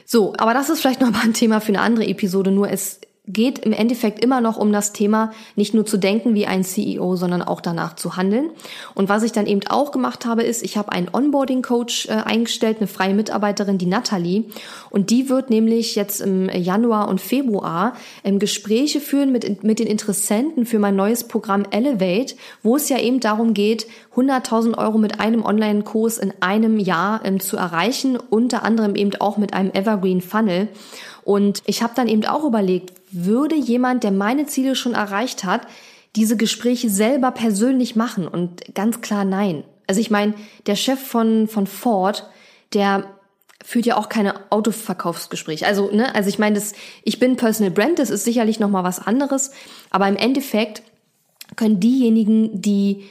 So, 0.03 0.33
aber 0.39 0.55
das 0.55 0.71
ist 0.71 0.81
vielleicht 0.81 1.01
noch 1.01 1.11
mal 1.11 1.21
ein 1.23 1.33
Thema 1.33 1.61
für 1.61 1.69
eine 1.69 1.81
andere 1.81 2.07
Episode. 2.07 2.49
Nur 2.49 2.71
es 2.71 2.99
geht 3.33 3.59
im 3.59 3.73
Endeffekt 3.73 4.23
immer 4.23 4.41
noch 4.41 4.57
um 4.57 4.71
das 4.71 4.93
Thema, 4.93 5.31
nicht 5.55 5.73
nur 5.73 5.85
zu 5.85 5.97
denken 5.97 6.33
wie 6.33 6.45
ein 6.45 6.63
CEO, 6.63 7.15
sondern 7.15 7.41
auch 7.41 7.61
danach 7.61 7.95
zu 7.95 8.17
handeln. 8.17 8.49
Und 8.93 9.09
was 9.09 9.23
ich 9.23 9.31
dann 9.31 9.47
eben 9.47 9.61
auch 9.67 9.91
gemacht 9.91 10.25
habe, 10.25 10.43
ist, 10.43 10.63
ich 10.63 10.77
habe 10.77 10.91
einen 10.91 11.09
Onboarding-Coach 11.11 12.07
äh, 12.07 12.11
eingestellt, 12.11 12.77
eine 12.79 12.87
freie 12.87 13.13
Mitarbeiterin, 13.13 13.77
die 13.77 13.85
Natalie. 13.85 14.45
Und 14.89 15.09
die 15.09 15.29
wird 15.29 15.49
nämlich 15.49 15.95
jetzt 15.95 16.21
im 16.21 16.49
Januar 16.49 17.07
und 17.07 17.21
Februar 17.21 17.93
ähm, 18.23 18.39
Gespräche 18.39 18.99
führen 18.99 19.31
mit, 19.31 19.63
mit 19.63 19.79
den 19.79 19.87
Interessenten 19.87 20.65
für 20.65 20.79
mein 20.79 20.95
neues 20.95 21.27
Programm 21.27 21.65
Elevate, 21.71 22.35
wo 22.63 22.75
es 22.75 22.89
ja 22.89 22.99
eben 22.99 23.19
darum 23.19 23.53
geht, 23.53 23.87
100.000 24.15 24.77
Euro 24.77 24.97
mit 24.97 25.19
einem 25.19 25.43
Online-Kurs 25.43 26.17
in 26.17 26.33
einem 26.41 26.79
Jahr 26.79 27.21
ähm, 27.23 27.39
zu 27.39 27.57
erreichen, 27.57 28.17
unter 28.17 28.63
anderem 28.63 28.95
eben 28.95 29.15
auch 29.19 29.37
mit 29.37 29.53
einem 29.53 29.71
Evergreen 29.71 30.21
Funnel. 30.21 30.67
Und 31.23 31.61
ich 31.65 31.83
habe 31.83 31.93
dann 31.95 32.07
eben 32.07 32.25
auch 32.25 32.43
überlegt, 32.43 33.00
würde 33.11 33.55
jemand, 33.55 34.03
der 34.03 34.11
meine 34.11 34.45
Ziele 34.45 34.75
schon 34.75 34.93
erreicht 34.93 35.43
hat, 35.43 35.67
diese 36.15 36.37
Gespräche 36.37 36.89
selber 36.89 37.31
persönlich 37.31 37.95
machen? 37.95 38.27
Und 38.27 38.75
ganz 38.75 39.01
klar 39.01 39.25
nein. 39.25 39.63
Also 39.87 40.01
ich 40.01 40.11
meine, 40.11 40.33
der 40.67 40.75
Chef 40.75 40.99
von, 40.99 41.47
von 41.47 41.67
Ford, 41.67 42.29
der 42.73 43.05
führt 43.63 43.85
ja 43.85 43.97
auch 43.97 44.09
keine 44.09 44.51
Autoverkaufsgespräche. 44.51 45.65
Also, 45.65 45.91
ne, 45.91 46.13
also 46.15 46.29
ich 46.29 46.39
meine, 46.39 46.55
das, 46.55 46.73
ich 47.03 47.19
bin 47.19 47.35
Personal 47.35 47.71
Brand, 47.71 47.99
das 47.99 48.09
ist 48.09 48.23
sicherlich 48.23 48.59
nochmal 48.59 48.83
was 48.83 49.05
anderes, 49.05 49.51
aber 49.89 50.07
im 50.07 50.15
Endeffekt 50.15 50.83
können 51.55 51.79
diejenigen, 51.79 52.61
die 52.61 53.05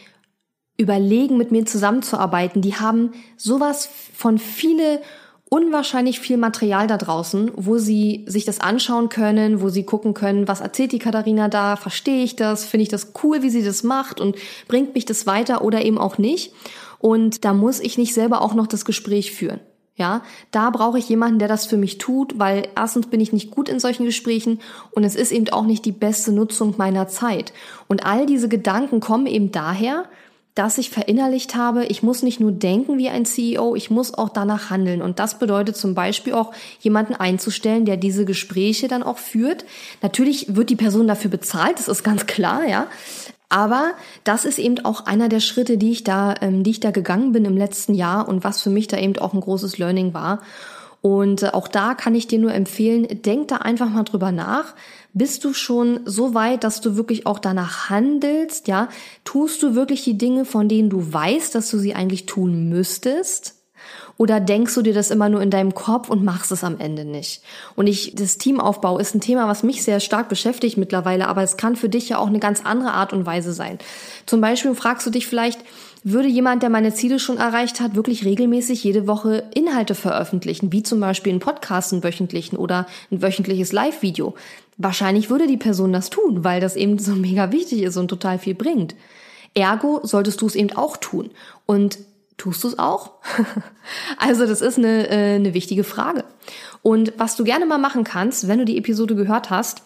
überlegen, 0.77 1.37
mit 1.37 1.53
mir 1.53 1.67
zusammenzuarbeiten, 1.67 2.63
die 2.63 2.77
haben 2.77 3.13
sowas 3.37 3.89
von 4.15 4.39
viele 4.39 5.03
unwahrscheinlich 5.51 6.21
viel 6.21 6.37
Material 6.37 6.87
da 6.87 6.97
draußen, 6.97 7.51
wo 7.57 7.77
sie 7.77 8.25
sich 8.27 8.45
das 8.45 8.61
anschauen 8.61 9.09
können, 9.09 9.61
wo 9.61 9.69
sie 9.69 9.83
gucken 9.83 10.15
können, 10.15 10.49
was 10.49 10.61
erzählt 10.61 10.93
die 10.93 11.01
Katharina 11.01 11.49
da, 11.49 11.77
verstehe 11.77 12.23
ich 12.23 12.37
das, 12.37 12.65
finde 12.65 12.85
ich 12.85 12.89
das 12.89 13.13
cool, 13.23 13.43
wie 13.43 13.51
sie 13.51 13.65
das 13.65 13.83
macht 13.83 14.21
und 14.21 14.37
bringt 14.69 14.95
mich 14.95 15.05
das 15.05 15.27
weiter 15.27 15.63
oder 15.63 15.85
eben 15.85 15.99
auch 15.99 16.19
nicht. 16.19 16.55
Und 17.01 17.45
da 17.45 17.53
muss 17.53 17.81
ich 17.81 17.99
nicht 17.99 18.15
selber 18.15 18.43
auch 18.43 18.55
noch 18.55 18.69
das 18.69 18.85
Gespräch 18.85 19.33
führen. 19.33 19.61
Ja, 19.97 20.23
da 20.51 20.71
brauche 20.71 20.99
ich 20.99 21.09
jemanden, 21.09 21.41
der 21.41 21.49
das 21.49 21.67
für 21.67 21.77
mich 21.77 21.99
tut, 21.99 22.39
weil 22.39 22.69
erstens 22.75 23.09
bin 23.09 23.21
ich 23.21 23.33
nicht 23.35 23.51
gut 23.51 23.69
in 23.69 23.81
solchen 23.81 24.07
Gesprächen 24.07 24.61
und 24.93 25.05
es 25.05 25.15
ist 25.15 25.33
eben 25.33 25.51
auch 25.51 25.67
nicht 25.67 25.85
die 25.85 25.93
beste 25.93 26.33
Nutzung 26.33 26.77
meiner 26.79 27.09
Zeit. 27.09 27.53
Und 27.89 28.07
all 28.07 28.25
diese 28.25 28.49
Gedanken 28.49 29.01
kommen 29.01 29.27
eben 29.27 29.53
daher, 29.53 30.05
dass 30.55 30.79
ich 30.79 30.91
verinnerlicht 30.91 31.55
habe, 31.55 31.87
ich 31.87 32.03
muss 32.03 32.23
nicht 32.23 32.41
nur 32.41 32.53
denken 32.53 32.99
wie 32.99 33.09
ein 33.09 33.25
CEO, 33.25 33.77
ich 33.77 33.91
muss 33.91 34.15
auch 34.15 34.29
danach 34.29 34.71
handeln. 34.71 35.01
Und 35.01 35.19
das 35.19 35.39
bedeutet 35.39 35.77
zum 35.77 35.95
Beispiel 35.95 36.35
auch, 36.35 36.53
jemanden 36.81 37.15
einzustellen, 37.15 37.85
der 37.85 37.97
diese 37.97 38.25
Gespräche 38.25 38.89
dann 38.89 39.03
auch 39.03 39.19
führt. 39.19 39.65
Natürlich 40.03 40.57
wird 40.57 40.71
die 40.71 40.77
Person 40.77 41.07
dafür 41.07 41.31
bezahlt, 41.31 41.79
das 41.79 41.89
ist 41.89 42.03
ganz 42.03 42.27
klar, 42.27 42.67
ja. 42.67 42.87
Aber 43.49 43.93
das 44.23 44.45
ist 44.45 44.59
eben 44.59 44.85
auch 44.85 45.07
einer 45.07 45.29
der 45.29 45.41
Schritte, 45.41 45.77
die 45.77 45.91
ich 45.91 46.05
da, 46.05 46.35
ähm, 46.41 46.63
die 46.63 46.71
ich 46.71 46.81
da 46.81 46.93
gegangen 46.93 47.33
bin 47.33 47.45
im 47.45 47.57
letzten 47.57 47.95
Jahr 47.95 48.29
und 48.29 48.45
was 48.45 48.63
für 48.63 48.71
mich 48.71 48.87
da 48.87 48.97
eben 48.97 49.19
auch 49.19 49.35
ein 49.35 49.41
großes 49.41 49.79
Learning 49.79 50.15
war. 50.15 50.41
Und 51.03 51.43
äh, 51.43 51.49
auch 51.49 51.69
da 51.69 51.95
kann 51.95 52.15
ich 52.15 52.27
dir 52.27 52.39
nur 52.39 52.55
empfehlen, 52.55 53.07
denk 53.23 53.49
da 53.49 53.57
einfach 53.57 53.89
mal 53.89 54.05
drüber 54.05 54.33
nach. 54.33 54.75
Bist 55.13 55.45
du 55.45 55.53
schon 55.53 56.01
so 56.05 56.35
weit, 56.35 56.63
dass 56.63 56.81
du 56.81 56.97
wirklich 56.97 57.27
auch 57.27 57.39
danach 57.39 57.91
handelst? 57.91 58.69
Ja, 58.69 58.89
tust 59.25 59.63
du 59.63 59.75
wirklich 59.75 60.05
die 60.05 60.17
Dinge, 60.17 60.45
von 60.45 60.69
denen 60.69 60.89
du 60.89 61.13
weißt, 61.13 61.55
dass 61.55 61.71
du 61.71 61.79
sie 61.79 61.95
eigentlich 61.95 62.27
tun 62.27 62.69
müsstest? 62.69 63.57
Oder 64.21 64.39
denkst 64.39 64.75
du 64.75 64.83
dir 64.83 64.93
das 64.93 65.11
immer 65.11 65.31
nur 65.31 65.41
in 65.41 65.51
deinem 65.51 65.75
Kopf 65.75 66.11
und 66.11 66.23
machst 66.23 66.53
es 66.53 66.63
am 66.63 66.79
Ende 66.79 67.07
nicht? 67.07 67.43
Und 67.75 67.87
ich, 67.87 68.15
das 68.15 68.37
Teamaufbau 68.37 68.99
ist 68.99 69.15
ein 69.15 69.23
Thema, 69.23 69.49
was 69.49 69.63
mich 69.63 69.83
sehr 69.83 69.99
stark 69.99 70.29
beschäftigt 70.29 70.77
mittlerweile, 70.77 71.27
aber 71.27 71.43
es 71.43 71.57
kann 71.57 71.75
für 71.75 71.89
dich 71.89 72.11
ja 72.11 72.19
auch 72.19 72.27
eine 72.27 72.39
ganz 72.39 72.61
andere 72.65 72.93
Art 72.93 73.15
und 73.15 73.25
Weise 73.25 73.55
sein. 73.55 73.79
Zum 74.27 74.43
Beispiel 74.43 74.75
fragst 74.75 75.07
du 75.07 75.11
dich 75.11 75.27
vielleicht, 75.27 75.61
würde 76.03 76.29
jemand, 76.29 76.63
der 76.63 76.71
meine 76.71 76.95
Ziele 76.95 77.19
schon 77.19 77.39
erreicht 77.39 77.81
hat, 77.81 77.95
wirklich 77.95 78.25
regelmäßig 78.25 78.83
jede 78.85 79.07
Woche 79.07 79.45
Inhalte 79.55 79.95
veröffentlichen, 79.95 80.73
wie 80.73 80.83
zum 80.83 81.01
Beispiel 81.01 81.33
einen 81.33 81.41
Podcast, 81.41 81.93
einen 81.93 82.03
wöchentlichen 82.03 82.57
oder 82.57 82.87
ein 83.11 83.23
wöchentliches 83.23 83.73
Live-Video. 83.73 84.35
Wahrscheinlich 84.79 85.29
würde 85.29 85.47
die 85.47 85.57
Person 85.57 85.93
das 85.93 86.09
tun, 86.09 86.43
weil 86.43 86.61
das 86.61 86.77
eben 86.77 86.99
so 86.99 87.13
mega 87.15 87.53
wichtig 87.53 87.83
ist 87.83 87.97
und 87.97 88.09
total 88.09 88.39
viel 88.39 88.55
bringt. 88.55 88.95
Ergo 89.55 90.01
solltest 90.03 90.41
du 90.41 90.47
es 90.47 90.55
eben 90.55 90.73
auch 90.73 90.97
tun. 90.97 91.31
Und 91.67 91.99
tust 92.37 92.65
du 92.65 92.69
es 92.69 92.79
auch? 92.79 93.13
also 94.17 94.47
das 94.47 94.63
ist 94.63 94.79
eine, 94.79 95.09
äh, 95.09 95.35
eine 95.35 95.55
wichtige 95.55 95.85
Frage. 95.85 96.25
Und 96.83 97.13
was 97.19 97.37
du 97.37 97.45
gerne 97.45 97.67
mal 97.67 97.79
machen 97.79 98.05
kannst, 98.05 98.49
wenn 98.49 98.59
du 98.59 98.65
die 98.65 98.79
Episode 98.79 99.15
gehört 99.15 99.51
hast, 99.51 99.83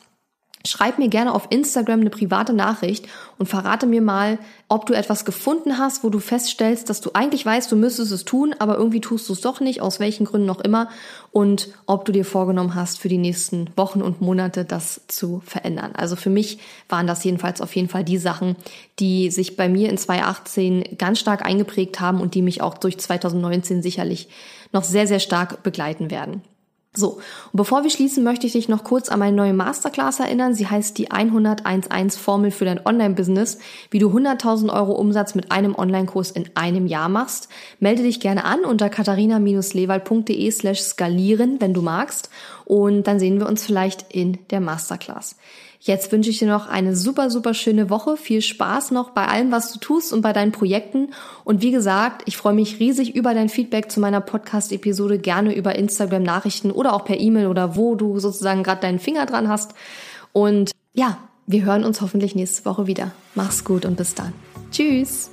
Schreib 0.66 0.98
mir 0.98 1.08
gerne 1.08 1.34
auf 1.34 1.48
Instagram 1.50 2.00
eine 2.00 2.08
private 2.08 2.54
Nachricht 2.54 3.06
und 3.36 3.50
verrate 3.50 3.86
mir 3.86 4.00
mal, 4.00 4.38
ob 4.68 4.86
du 4.86 4.94
etwas 4.94 5.26
gefunden 5.26 5.76
hast, 5.76 6.02
wo 6.04 6.08
du 6.08 6.20
feststellst, 6.20 6.88
dass 6.88 7.02
du 7.02 7.10
eigentlich 7.12 7.44
weißt, 7.44 7.70
du 7.70 7.76
müsstest 7.76 8.12
es 8.12 8.24
tun, 8.24 8.54
aber 8.58 8.78
irgendwie 8.78 9.02
tust 9.02 9.28
du 9.28 9.34
es 9.34 9.42
doch 9.42 9.60
nicht, 9.60 9.82
aus 9.82 10.00
welchen 10.00 10.24
Gründen 10.24 10.46
noch 10.46 10.60
immer, 10.60 10.88
und 11.32 11.68
ob 11.84 12.06
du 12.06 12.12
dir 12.12 12.24
vorgenommen 12.24 12.74
hast, 12.74 12.98
für 12.98 13.10
die 13.10 13.18
nächsten 13.18 13.68
Wochen 13.76 14.00
und 14.00 14.22
Monate 14.22 14.64
das 14.64 15.02
zu 15.06 15.42
verändern. 15.44 15.92
Also 15.94 16.16
für 16.16 16.30
mich 16.30 16.58
waren 16.88 17.06
das 17.06 17.24
jedenfalls 17.24 17.60
auf 17.60 17.76
jeden 17.76 17.90
Fall 17.90 18.04
die 18.04 18.18
Sachen, 18.18 18.56
die 18.98 19.30
sich 19.30 19.56
bei 19.56 19.68
mir 19.68 19.90
in 19.90 19.98
2018 19.98 20.96
ganz 20.96 21.18
stark 21.18 21.44
eingeprägt 21.44 22.00
haben 22.00 22.22
und 22.22 22.34
die 22.34 22.42
mich 22.42 22.62
auch 22.62 22.78
durch 22.78 22.96
2019 22.96 23.82
sicherlich 23.82 24.28
noch 24.72 24.84
sehr, 24.84 25.06
sehr 25.06 25.20
stark 25.20 25.62
begleiten 25.62 26.10
werden. 26.10 26.42
So, 26.96 27.14
und 27.14 27.54
bevor 27.54 27.82
wir 27.82 27.90
schließen, 27.90 28.22
möchte 28.22 28.46
ich 28.46 28.52
dich 28.52 28.68
noch 28.68 28.84
kurz 28.84 29.08
an 29.08 29.18
meine 29.18 29.36
neue 29.36 29.52
Masterclass 29.52 30.20
erinnern. 30.20 30.54
Sie 30.54 30.68
heißt 30.68 30.96
die 30.96 31.10
10011 31.10 32.16
Formel 32.16 32.50
für 32.52 32.64
dein 32.64 32.84
Online-Business, 32.86 33.58
wie 33.90 33.98
du 33.98 34.10
100.000 34.10 34.72
Euro 34.72 34.92
Umsatz 34.92 35.34
mit 35.34 35.50
einem 35.50 35.74
Online-Kurs 35.74 36.30
in 36.30 36.48
einem 36.54 36.86
Jahr 36.86 37.08
machst. 37.08 37.48
Melde 37.80 38.04
dich 38.04 38.20
gerne 38.20 38.44
an 38.44 38.64
unter 38.64 38.90
katharina-lewald.de 38.90 40.50
slash 40.52 40.82
skalieren, 40.82 41.60
wenn 41.60 41.74
du 41.74 41.82
magst. 41.82 42.30
Und 42.64 43.08
dann 43.08 43.18
sehen 43.18 43.40
wir 43.40 43.48
uns 43.48 43.64
vielleicht 43.64 44.14
in 44.14 44.38
der 44.50 44.60
Masterclass. 44.60 45.36
Jetzt 45.86 46.10
wünsche 46.12 46.30
ich 46.30 46.38
dir 46.38 46.48
noch 46.48 46.66
eine 46.66 46.96
super, 46.96 47.28
super 47.28 47.52
schöne 47.52 47.90
Woche. 47.90 48.16
Viel 48.16 48.40
Spaß 48.40 48.90
noch 48.90 49.10
bei 49.10 49.26
allem, 49.26 49.52
was 49.52 49.70
du 49.70 49.78
tust 49.78 50.14
und 50.14 50.22
bei 50.22 50.32
deinen 50.32 50.50
Projekten. 50.50 51.10
Und 51.44 51.60
wie 51.60 51.72
gesagt, 51.72 52.22
ich 52.24 52.38
freue 52.38 52.54
mich 52.54 52.80
riesig 52.80 53.14
über 53.14 53.34
dein 53.34 53.50
Feedback 53.50 53.92
zu 53.92 54.00
meiner 54.00 54.22
Podcast-Episode. 54.22 55.18
Gerne 55.18 55.54
über 55.54 55.74
Instagram-Nachrichten 55.74 56.70
oder 56.70 56.94
auch 56.94 57.04
per 57.04 57.20
E-Mail 57.20 57.48
oder 57.48 57.76
wo 57.76 57.96
du 57.96 58.18
sozusagen 58.18 58.62
gerade 58.62 58.80
deinen 58.80 58.98
Finger 58.98 59.26
dran 59.26 59.48
hast. 59.48 59.74
Und 60.32 60.70
ja, 60.94 61.18
wir 61.46 61.66
hören 61.66 61.84
uns 61.84 62.00
hoffentlich 62.00 62.34
nächste 62.34 62.64
Woche 62.64 62.86
wieder. 62.86 63.10
Mach's 63.34 63.62
gut 63.62 63.84
und 63.84 63.98
bis 63.98 64.14
dann. 64.14 64.32
Tschüss. 64.70 65.32